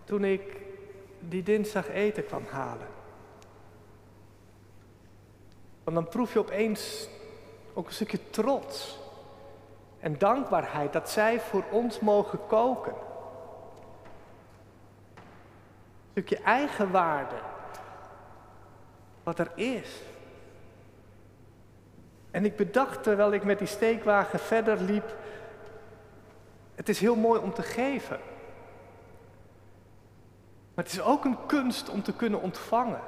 toen 0.04 0.24
ik 0.24 0.42
die 1.20 1.44
dinsdag 1.44 1.90
eten 1.90 2.26
kwam 2.26 2.44
halen. 2.50 2.88
Want 5.84 5.96
dan 5.96 6.08
proef 6.08 6.34
je 6.34 6.40
opeens 6.40 7.08
ook 7.74 7.88
een 7.88 7.94
stukje 7.94 8.30
trots 8.30 9.00
en 10.00 10.18
dankbaarheid 10.18 10.94
dat 10.94 11.10
zij 11.10 11.40
voor 11.40 11.64
ons 11.72 12.00
mogen 12.00 12.40
koken. 12.48 12.94
Een 15.16 16.12
stukje 16.12 16.38
eigenwaarde, 16.38 17.36
wat 19.24 19.40
er 19.40 19.52
is. 19.56 20.02
En 22.32 22.46
ik 22.46 22.56
bedacht 22.56 23.04
terwijl 23.04 23.34
ik 23.34 23.44
met 23.44 23.58
die 23.58 23.68
steekwagen 23.68 24.40
verder 24.40 24.82
liep, 24.82 25.16
het 26.76 26.90
is 26.90 27.00
heel 27.00 27.16
mooi 27.16 27.42
om 27.42 27.54
te 27.54 27.62
geven. 27.62 28.20
Maar 30.74 30.84
het 30.84 30.94
is 30.94 31.02
ook 31.02 31.26
een 31.26 31.46
kunst 31.46 31.90
om 31.90 32.04
te 32.04 32.14
kunnen 32.14 32.42
ontvangen. 32.42 33.02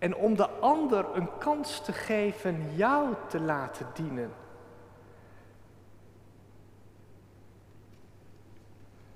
En 0.00 0.16
om 0.16 0.36
de 0.36 0.48
ander 0.48 1.06
een 1.14 1.28
kans 1.38 1.80
te 1.80 1.92
geven 1.92 2.76
jou 2.76 3.14
te 3.28 3.40
laten 3.40 3.86
dienen. 3.94 4.32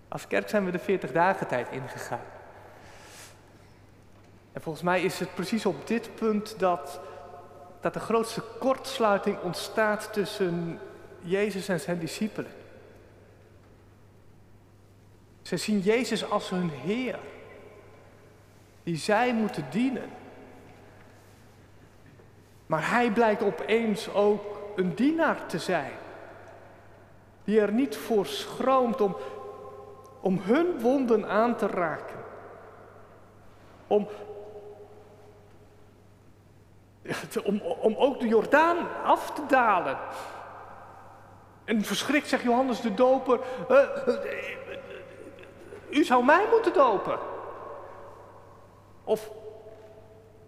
Als 0.09 0.27
kerk 0.27 0.49
zijn 0.49 0.64
we 0.64 0.70
de 0.70 0.79
40 0.79 1.12
dagen 1.12 1.47
tijd 1.47 1.68
ingegaan. 1.70 2.25
En 4.53 4.61
volgens 4.61 4.85
mij 4.85 5.03
is 5.03 5.18
het 5.18 5.35
precies 5.35 5.66
op 5.66 5.87
dit 5.87 6.14
punt 6.14 6.59
dat, 6.59 7.01
dat 7.81 7.94
de 7.94 8.01
grootste 8.01 8.42
kortsluiting 8.61 9.40
ontstaat 9.40 10.12
tussen 10.12 10.79
Jezus 11.20 11.68
en 11.68 11.81
zijn 11.81 11.99
discipelen. 11.99 12.53
Ze 15.42 15.57
zien 15.57 15.79
Jezus 15.79 16.31
als 16.31 16.51
hun 16.51 16.70
Heer, 16.70 17.18
die 18.83 18.97
zij 18.97 19.35
moeten 19.35 19.66
dienen. 19.70 20.11
Maar 22.66 22.90
hij 22.90 23.11
blijkt 23.11 23.42
opeens 23.42 24.14
ook 24.14 24.42
een 24.77 24.94
dienaar 24.94 25.46
te 25.46 25.59
zijn, 25.59 25.92
die 27.44 27.61
er 27.61 27.72
niet 27.72 27.96
voor 27.96 28.27
schroomt 28.27 29.00
om, 29.00 29.16
om 30.20 30.40
hun 30.42 30.81
wonden 30.81 31.29
aan 31.29 31.57
te 31.57 31.66
raken. 31.66 32.24
Om, 33.87 34.09
om, 37.44 37.61
om 37.61 37.94
ook 37.96 38.20
de 38.20 38.29
Jordaan 38.29 38.77
af 39.05 39.31
te 39.31 39.42
dalen. 39.48 39.98
En 41.64 41.83
verschrikt 41.83 42.29
zegt 42.29 42.42
Johannes 42.42 42.81
de 42.81 42.94
Doper, 42.94 43.40
uh, 43.70 43.79
u 45.90 46.05
zou 46.05 46.24
mij 46.24 46.46
moeten 46.50 46.72
dopen. 46.72 47.18
Of, 49.05 49.31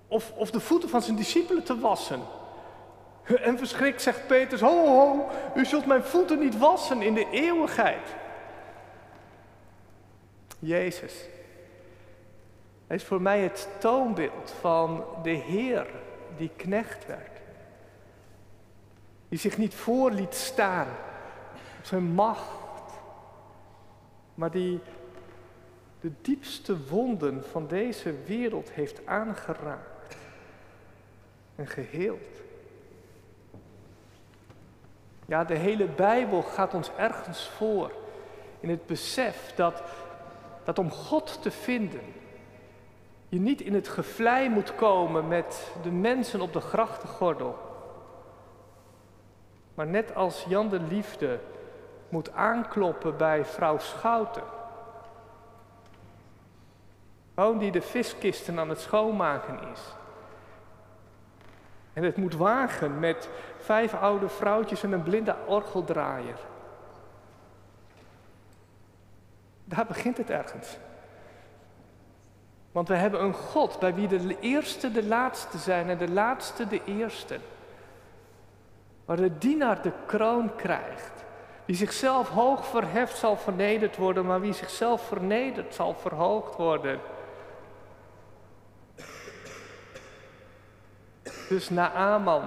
of, 0.08 0.32
of 0.36 0.50
de 0.50 0.60
voeten 0.60 0.88
van 0.88 1.02
zijn 1.02 1.16
discipelen 1.16 1.62
te 1.62 1.78
wassen. 1.78 2.20
En 3.22 3.58
verschrikt 3.58 4.02
zegt 4.02 4.26
Petrus, 4.26 4.60
ho, 4.60 4.86
ho, 4.86 5.28
u 5.54 5.64
zult 5.64 5.86
mijn 5.86 6.02
voeten 6.02 6.38
niet 6.38 6.58
wassen 6.58 7.02
in 7.02 7.14
de 7.14 7.30
eeuwigheid. 7.30 8.14
Jezus. 10.58 11.14
Hij 12.86 12.96
is 12.96 13.04
voor 13.04 13.22
mij 13.22 13.40
het 13.40 13.68
toonbeeld 13.78 14.54
van 14.60 15.04
de 15.22 15.30
Heer 15.30 15.86
die 16.36 16.50
knecht 16.56 17.06
werd. 17.06 17.40
Die 19.28 19.38
zich 19.38 19.58
niet 19.58 19.74
voor 19.74 20.10
liet 20.10 20.34
staan 20.34 20.88
op 21.78 21.84
zijn 21.84 22.04
macht, 22.04 22.92
maar 24.34 24.50
die 24.50 24.80
de 26.00 26.12
diepste 26.22 26.86
wonden 26.86 27.44
van 27.50 27.66
deze 27.66 28.14
wereld 28.26 28.70
heeft 28.70 29.06
aangeraakt 29.06 29.95
en 31.56 31.66
geheeld. 31.66 32.36
Ja, 35.26 35.44
de 35.44 35.56
hele 35.56 35.86
Bijbel 35.86 36.42
gaat 36.42 36.74
ons 36.74 36.90
ergens 36.96 37.48
voor 37.48 37.92
in 38.60 38.70
het 38.70 38.86
besef 38.86 39.52
dat, 39.54 39.82
dat 40.64 40.78
om 40.78 40.90
God 40.90 41.42
te 41.42 41.50
vinden, 41.50 42.00
je 43.28 43.40
niet 43.40 43.60
in 43.60 43.74
het 43.74 43.88
gevlei 43.88 44.48
moet 44.48 44.74
komen 44.74 45.28
met 45.28 45.72
de 45.82 45.90
mensen 45.90 46.40
op 46.40 46.52
de 46.52 46.60
grachtengordel. 46.60 47.58
Maar 49.74 49.86
net 49.86 50.14
als 50.14 50.44
Jan 50.48 50.68
de 50.68 50.80
Liefde 50.80 51.40
moet 52.08 52.32
aankloppen 52.32 53.16
bij 53.16 53.44
vrouw 53.44 53.78
Schouten. 53.78 54.42
Gewoon 57.34 57.58
die 57.58 57.70
de 57.70 57.82
viskisten 57.82 58.58
aan 58.58 58.68
het 58.68 58.80
schoonmaken 58.80 59.58
is. 59.72 59.95
En 61.96 62.02
het 62.02 62.16
moet 62.16 62.34
wagen 62.34 62.98
met 62.98 63.28
vijf 63.58 63.94
oude 63.94 64.28
vrouwtjes 64.28 64.82
en 64.82 64.92
een 64.92 65.02
blinde 65.02 65.36
orgeldraaier. 65.46 66.38
Daar 69.64 69.86
begint 69.86 70.16
het 70.16 70.30
ergens. 70.30 70.76
Want 72.72 72.88
we 72.88 72.94
hebben 72.94 73.22
een 73.22 73.34
God 73.34 73.78
bij 73.78 73.94
wie 73.94 74.08
de 74.08 74.36
eerste 74.40 74.92
de 74.92 75.04
laatste 75.04 75.58
zijn 75.58 75.88
en 75.88 75.98
de 75.98 76.10
laatste 76.10 76.66
de 76.68 76.80
eerste. 76.84 77.38
Waar 79.04 79.16
de 79.16 79.38
dienaar 79.38 79.82
de 79.82 79.92
kroon 80.06 80.56
krijgt. 80.56 81.24
Wie 81.64 81.76
zichzelf 81.76 82.28
hoog 82.28 82.66
verheft 82.66 83.16
zal 83.16 83.36
vernederd 83.36 83.96
worden, 83.96 84.26
maar 84.26 84.40
wie 84.40 84.52
zichzelf 84.52 85.06
vernedert 85.06 85.74
zal 85.74 85.94
verhoogd 85.94 86.56
worden. 86.56 87.00
Dus 91.48 91.70
Naaman, 91.70 92.42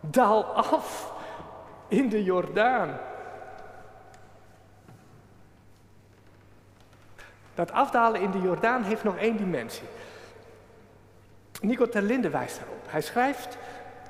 daal 0.00 0.44
af 0.44 1.12
in 1.88 2.08
de 2.08 2.24
Jordaan. 2.24 2.98
Dat 7.54 7.72
afdalen 7.72 8.20
in 8.20 8.30
de 8.30 8.40
Jordaan 8.40 8.82
heeft 8.82 9.04
nog 9.04 9.16
één 9.16 9.36
dimensie. 9.36 9.88
Nico 11.60 11.88
Terlinde 11.88 12.30
wijst 12.30 12.58
daarop. 12.58 12.84
Hij 12.86 13.00
schrijft, 13.00 13.58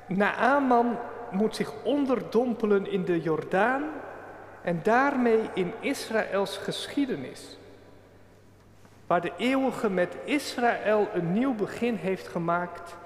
Naaman 0.06 0.98
moet 1.30 1.56
zich 1.56 1.72
onderdompelen 1.82 2.90
in 2.90 3.04
de 3.04 3.20
Jordaan 3.20 3.84
en 4.62 4.80
daarmee 4.82 5.50
in 5.54 5.72
Israëls 5.80 6.56
geschiedenis. 6.56 7.58
Waar 9.06 9.20
de 9.20 9.32
eeuwige 9.36 9.90
met 9.90 10.16
Israël 10.24 11.08
een 11.12 11.32
nieuw 11.32 11.54
begin 11.54 11.94
heeft 11.94 12.28
gemaakt, 12.28 12.96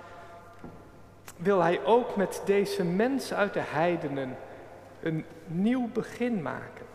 wil 1.42 1.62
hij 1.62 1.84
ook 1.84 2.16
met 2.16 2.42
deze 2.44 2.84
mens 2.84 3.32
uit 3.32 3.54
de 3.54 3.62
heidenen 3.64 4.36
een 5.02 5.24
nieuw 5.46 5.88
begin 5.92 6.42
maken. 6.42 6.86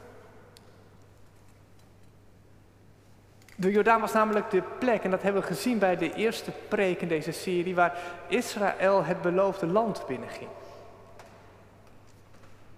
De 3.55 3.71
Jordaan 3.71 4.01
was 4.01 4.13
namelijk 4.13 4.49
de 4.49 4.63
plek, 4.79 5.03
en 5.03 5.11
dat 5.11 5.21
hebben 5.21 5.41
we 5.41 5.47
gezien 5.47 5.79
bij 5.79 5.97
de 5.97 6.13
eerste 6.13 6.51
preek 6.67 7.01
in 7.01 7.07
deze 7.07 7.31
serie, 7.31 7.75
waar 7.75 7.97
Israël 8.27 9.03
het 9.03 9.21
beloofde 9.21 9.67
land 9.67 10.03
binnenging. 10.07 10.49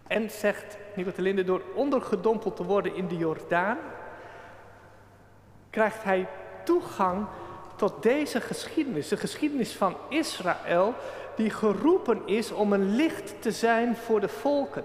En 0.08 0.30
zegt 0.30 0.78
Linde, 1.16 1.44
door 1.44 1.62
ondergedompeld 1.76 2.56
te 2.56 2.64
worden 2.64 2.96
in 2.96 3.08
de 3.08 3.18
Jordaan, 3.18 3.78
krijgt 5.70 6.04
hij 6.04 6.28
toegang 6.64 7.26
tot 7.76 8.04
deze 8.04 8.42
geschiedenis, 8.42 9.08
de 9.08 9.18
geschiedenis 9.18 9.76
van 9.76 9.96
Israël, 10.10 10.94
die 11.40 11.50
geroepen 11.50 12.22
is 12.26 12.52
om 12.52 12.74
een 12.74 12.96
licht 12.96 13.42
te 13.42 13.52
zijn 13.52 13.96
voor 13.96 14.20
de 14.20 14.28
volken. 14.28 14.84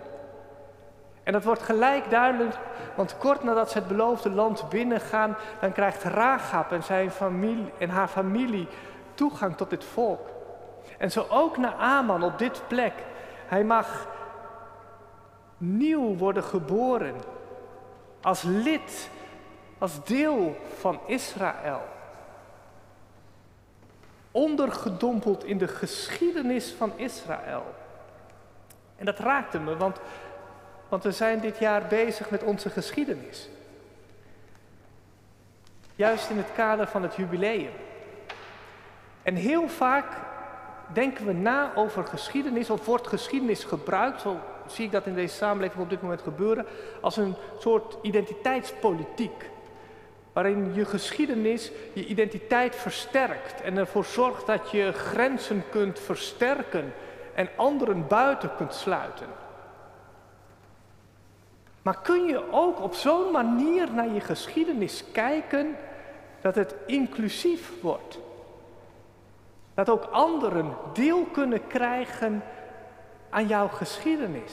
En 1.22 1.32
dat 1.32 1.44
wordt 1.44 1.62
gelijk 1.62 2.11
duidelijk, 2.11 2.55
want 2.96 3.18
kort 3.18 3.42
nadat 3.42 3.70
ze 3.70 3.78
het 3.78 3.88
beloofde 3.88 4.30
land 4.30 4.68
binnengaan, 4.68 5.36
dan 5.61 5.72
krijgt 5.72 6.02
Rahab 6.02 6.72
en, 6.72 6.82
zijn 6.82 7.11
familie, 7.11 7.72
en 7.78 7.88
haar 7.88 8.09
familie 8.09 8.68
toegang 9.14 9.57
tot 9.57 9.70
dit 9.70 9.84
volk. 9.84 10.28
En 10.98 11.11
zo 11.11 11.26
ook 11.28 11.57
naar 11.57 11.74
Aman 11.74 12.22
op 12.22 12.38
dit 12.38 12.62
plek. 12.68 12.92
Hij 13.46 13.64
mag 13.64 14.09
nieuw 15.57 16.16
worden 16.16 16.42
geboren 16.42 17.14
als 18.22 18.42
lid, 18.42 19.11
als 19.78 20.05
deel 20.05 20.57
van 20.78 21.00
Israël. 21.07 21.93
Ondergedompeld 24.35 25.45
in 25.45 25.59
de 25.59 25.68
geschiedenis 25.68 26.74
van 26.76 26.93
Israël. 26.97 27.74
En 28.97 29.05
dat 29.05 29.18
raakte 29.18 29.59
me, 29.59 29.76
want 29.76 29.99
want 30.95 31.07
we 31.07 31.12
zijn 31.12 31.41
dit 31.41 31.59
jaar 31.59 31.87
bezig 31.87 32.30
met 32.30 32.43
onze 32.43 32.70
geschiedenis. 32.70 33.49
Juist 35.95 36.30
in 36.30 36.37
het 36.37 36.53
kader 36.55 36.87
van 36.87 37.03
het 37.03 37.14
jubileum. 37.14 37.72
En 39.22 39.35
heel 39.35 39.68
vaak 39.68 40.07
denken 40.93 41.26
we 41.26 41.32
na 41.32 41.72
over 41.74 42.05
geschiedenis, 42.05 42.70
of 42.70 42.87
wordt 42.87 43.07
geschiedenis 43.07 43.64
gebruikt, 43.64 44.20
zo 44.20 44.39
zie 44.66 44.85
ik 44.85 44.93
dat 44.93 45.07
in 45.07 45.14
deze 45.14 45.35
samenleving 45.35 45.82
op 45.82 45.91
dit 45.91 46.03
moment 46.03 46.22
gebeuren, 46.22 46.66
als 47.01 47.16
een 47.16 47.35
soort 47.59 47.97
identiteitspolitiek. 48.03 49.51
Waarin 50.35 50.74
je 50.74 50.85
geschiedenis 50.85 51.70
je 51.93 52.07
identiteit 52.07 52.76
versterkt 52.76 53.61
en 53.61 53.76
ervoor 53.76 54.05
zorgt 54.05 54.47
dat 54.47 54.70
je 54.70 54.93
grenzen 54.93 55.62
kunt 55.70 55.99
versterken 55.99 56.95
en 57.35 57.49
anderen 57.57 58.07
buiten 58.07 58.51
kunt 58.57 58.74
sluiten. 58.74 59.26
Maar 61.82 62.01
kun 62.03 62.24
je 62.24 62.53
ook 62.53 62.80
op 62.80 62.95
zo'n 62.95 63.30
manier 63.30 63.93
naar 63.93 64.09
je 64.09 64.20
geschiedenis 64.20 65.05
kijken 65.12 65.76
dat 66.41 66.55
het 66.55 66.74
inclusief 66.87 67.80
wordt? 67.80 68.18
Dat 69.74 69.89
ook 69.89 70.05
anderen 70.05 70.76
deel 70.93 71.24
kunnen 71.24 71.66
krijgen 71.66 72.43
aan 73.30 73.47
jouw 73.47 73.68
geschiedenis. 73.68 74.53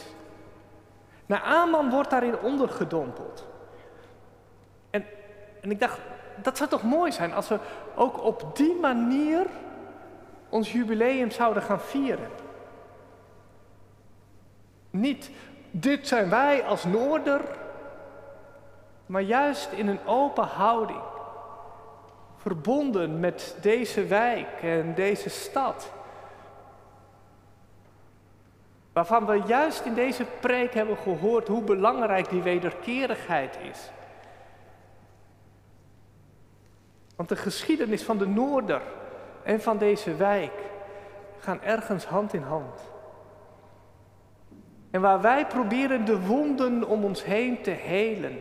Nou, 1.26 1.44
Aman 1.44 1.90
wordt 1.90 2.10
daarin 2.10 2.40
ondergedompeld. 2.40 3.51
En, 5.62 5.72
ik 5.72 5.80
dacht, 5.80 6.00
dat 6.36 6.58
zou 6.58 6.70
toch 6.70 6.84
mooi 6.84 7.12
zijn 7.12 7.34
als 7.34 7.48
we 7.48 7.60
ook 7.96 8.24
op 8.24 8.56
die 8.56 8.76
manier 8.76 9.46
ons 10.50 10.72
jubileum 10.72 11.32
zouden 11.32 11.64
gaan 11.64 11.82
vieren. 11.82 12.30
Niet 14.90 15.30
dit 15.72 16.08
zijn 16.08 16.30
wij 16.30 16.64
als 16.64 16.84
Noorder, 16.84 17.42
maar 19.06 19.22
juist 19.22 19.72
in 19.72 19.88
een 19.88 20.06
open 20.06 20.48
houding, 20.48 21.02
verbonden 22.38 23.20
met 23.20 23.56
deze 23.62 24.06
wijk 24.06 24.62
en 24.62 24.94
deze 24.96 25.30
stad. 25.30 25.92
Waarvan 28.94 29.26
we 29.26 29.42
juist 29.46 29.86
in 29.86 29.94
deze 29.94 30.26
preek 30.40 30.74
hebben 30.74 30.98
gehoord 30.98 31.48
hoe 31.48 31.64
belangrijk 31.64 32.30
die 32.30 32.42
wederkerigheid 32.42 33.58
is. 33.72 33.92
Want 37.22 37.34
de 37.34 37.40
geschiedenis 37.40 38.04
van 38.04 38.18
de 38.18 38.28
Noorder 38.28 38.82
en 39.44 39.62
van 39.62 39.78
deze 39.78 40.16
wijk 40.16 40.54
gaan 41.40 41.62
ergens 41.62 42.06
hand 42.06 42.34
in 42.34 42.42
hand. 42.42 42.82
En 44.92 45.02
waar 45.02 45.22
wij 45.22 45.48
proberen 45.48 46.06
de 46.06 46.20
wonden 46.20 46.88
om 46.88 47.04
ons 47.04 47.24
heen 47.24 47.62
te 47.62 47.70
helen. 47.70 48.40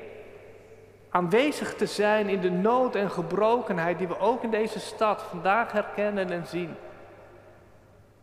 Aanwezig 1.10 1.74
te 1.74 1.86
zijn 1.86 2.28
in 2.28 2.40
de 2.40 2.50
nood 2.50 2.94
en 2.94 3.10
gebrokenheid 3.10 3.98
die 3.98 4.08
we 4.08 4.18
ook 4.18 4.42
in 4.42 4.50
deze 4.50 4.80
stad 4.80 5.22
vandaag 5.22 5.72
herkennen 5.72 6.30
en 6.30 6.46
zien. 6.46 6.74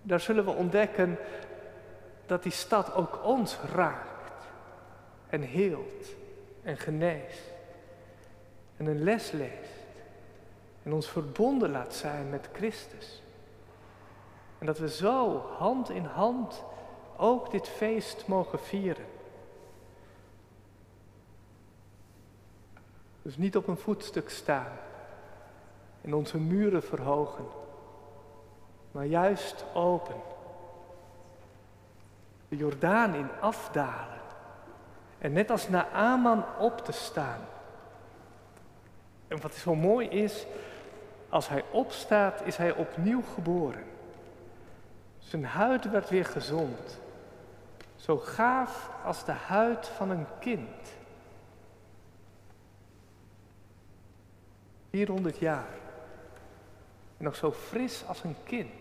Daar 0.01 0.19
zullen 0.19 0.45
we 0.45 0.51
ontdekken 0.51 1.17
dat 2.25 2.43
die 2.43 2.51
stad 2.51 2.93
ook 2.93 3.19
ons 3.23 3.57
raakt 3.75 4.47
en 5.29 5.41
heelt 5.41 6.15
en 6.63 6.77
geneest. 6.77 7.53
En 8.77 8.85
een 8.85 9.03
les 9.03 9.31
leest 9.31 9.76
en 10.87 10.93
ons 10.93 11.07
verbonden 11.07 11.71
laat 11.71 11.93
zijn 11.93 12.29
met 12.29 12.49
Christus. 12.53 13.21
En 14.57 14.65
dat 14.65 14.77
we 14.77 14.89
zo 14.89 15.45
hand 15.57 15.89
in 15.89 16.05
hand 16.05 16.63
ook 17.17 17.51
dit 17.51 17.67
feest 17.67 18.27
mogen 18.27 18.59
vieren. 18.59 19.05
Dus 23.21 23.37
niet 23.37 23.55
op 23.55 23.67
een 23.67 23.77
voetstuk 23.77 24.29
staan 24.29 24.71
en 26.01 26.13
onze 26.13 26.37
muren 26.37 26.83
verhogen, 26.83 27.45
maar 28.91 29.05
juist 29.05 29.65
open. 29.73 30.21
De 32.47 32.55
Jordaan 32.55 33.13
in 33.15 33.29
afdalen 33.41 34.21
en 35.17 35.33
net 35.33 35.51
als 35.51 35.69
Naaman 35.69 36.45
op 36.59 36.77
te 36.77 36.91
staan. 36.91 37.41
En 39.27 39.41
wat 39.41 39.53
zo 39.53 39.75
mooi 39.75 40.07
is, 40.07 40.45
als 41.29 41.49
hij 41.49 41.63
opstaat, 41.71 42.41
is 42.45 42.57
hij 42.57 42.71
opnieuw 42.71 43.21
geboren. 43.21 43.83
Zijn 45.19 45.45
huid 45.45 45.89
werd 45.91 46.09
weer 46.09 46.25
gezond. 46.25 46.99
Zo 47.95 48.17
gaaf 48.17 48.89
als 49.03 49.25
de 49.25 49.31
huid 49.31 49.87
van 49.87 50.09
een 50.09 50.25
kind. 50.39 50.95
400 54.89 55.37
jaar. 55.37 55.67
En 57.17 57.23
nog 57.23 57.35
zo 57.35 57.51
fris 57.51 58.03
als 58.07 58.23
een 58.23 58.35
kind. 58.43 58.71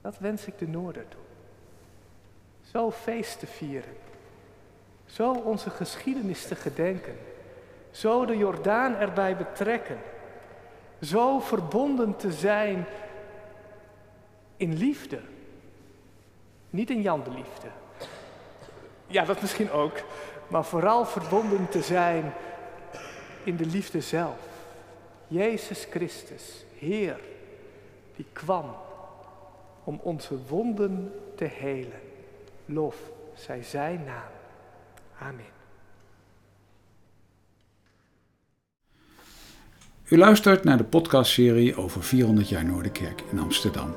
Dat 0.00 0.18
wens 0.18 0.46
ik 0.46 0.58
de 0.58 0.68
Noorder 0.68 1.08
toe. 1.08 1.20
Zo 2.70 2.90
feest 2.90 3.38
te 3.38 3.46
vieren. 3.46 3.96
Zo 5.06 5.32
onze 5.32 5.70
geschiedenis 5.70 6.46
te 6.46 6.54
gedenken. 6.54 7.16
Zo 7.92 8.24
de 8.24 8.36
Jordaan 8.36 8.96
erbij 8.96 9.36
betrekken. 9.36 9.98
Zo 11.00 11.38
verbonden 11.40 12.16
te 12.16 12.32
zijn 12.32 12.84
in 14.56 14.76
liefde. 14.76 15.20
Niet 16.70 16.90
in 16.90 17.02
Jan 17.02 17.22
de 17.22 17.30
liefde. 17.30 17.68
Ja, 19.06 19.24
dat 19.24 19.40
misschien 19.40 19.70
ook. 19.70 19.96
Maar 20.48 20.64
vooral 20.64 21.04
verbonden 21.04 21.68
te 21.68 21.82
zijn 21.82 22.32
in 23.44 23.56
de 23.56 23.66
liefde 23.66 24.00
zelf. 24.00 24.38
Jezus 25.26 25.86
Christus, 25.90 26.64
Heer, 26.78 27.20
die 28.16 28.26
kwam 28.32 28.74
om 29.84 30.00
onze 30.02 30.38
wonden 30.46 31.12
te 31.36 31.44
helen. 31.44 32.00
Lof 32.64 32.96
zij 33.34 33.62
zijn 33.62 34.04
naam. 34.04 34.30
Amen. 35.18 35.61
U 40.04 40.18
luistert 40.18 40.64
naar 40.64 40.76
de 40.76 40.84
podcastserie 40.84 41.76
over 41.76 42.02
400 42.02 42.48
jaar 42.48 42.64
Noorderkerk 42.64 43.22
in 43.30 43.38
Amsterdam. 43.38 43.94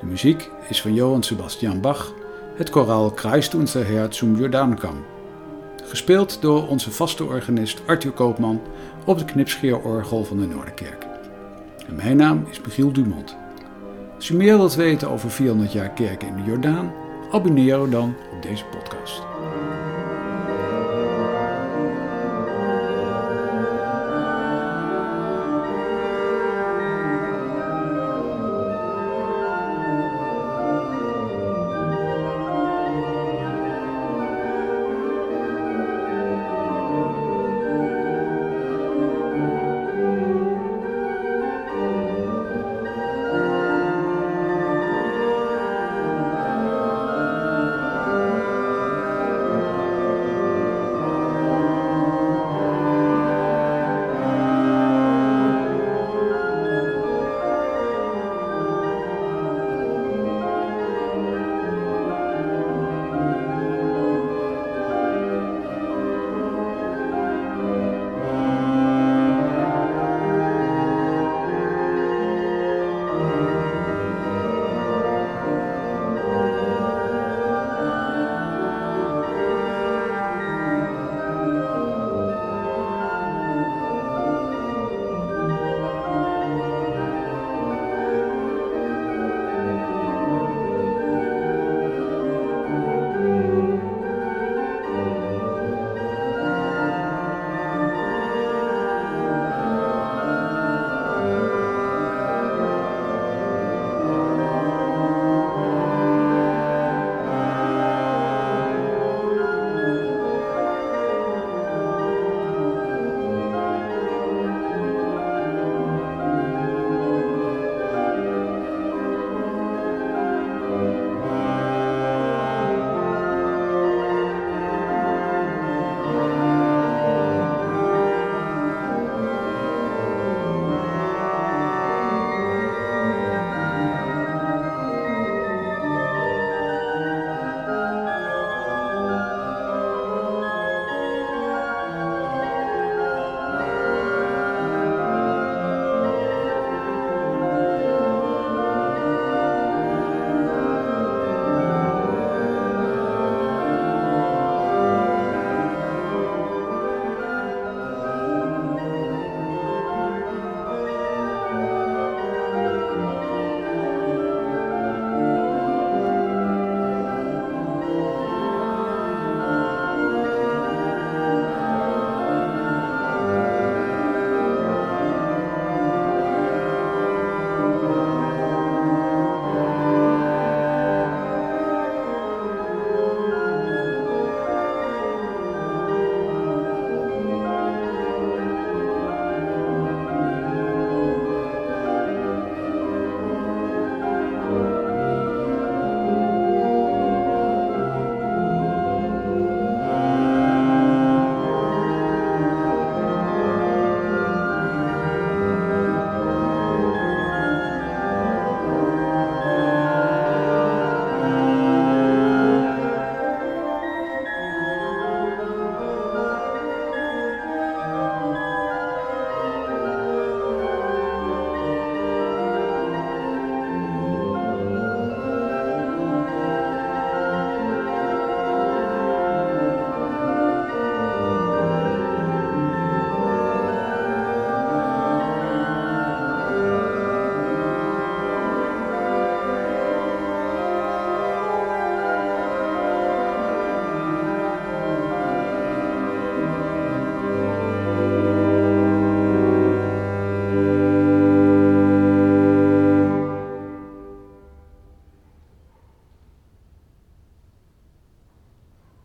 De 0.00 0.06
muziek 0.06 0.50
is 0.68 0.80
van 0.80 0.94
Johann 0.94 1.22
Sebastian 1.22 1.80
Bach, 1.80 2.12
het 2.56 2.70
koraal 2.70 3.10
Kreist 3.10 3.52
unser 3.52 3.86
Herz 3.86 4.18
zum 4.18 4.36
Jordankam. 4.36 5.04
Gespeeld 5.84 6.42
door 6.42 6.68
onze 6.68 6.90
vaste 6.90 7.24
organist 7.24 7.82
Arthur 7.86 8.12
Koopman 8.12 8.60
op 9.04 9.18
de 9.18 9.24
knipscheerorgel 9.24 10.24
van 10.24 10.38
de 10.38 10.46
Noorderkerk. 10.46 11.06
En 11.86 11.94
mijn 11.94 12.16
naam 12.16 12.46
is 12.50 12.60
Michiel 12.60 12.92
Dumont. 12.92 13.36
Als 14.14 14.28
je 14.28 14.34
meer 14.34 14.56
wilt 14.56 14.74
weten 14.74 15.10
over 15.10 15.30
400 15.30 15.72
jaar 15.72 15.90
kerken 15.90 16.28
in 16.28 16.36
de 16.36 16.50
Jordaan, 16.50 16.92
abonneer 17.32 17.80
je 17.80 17.88
dan 17.88 18.14
op 18.32 18.42
deze 18.42 18.64
podcast. 18.64 19.22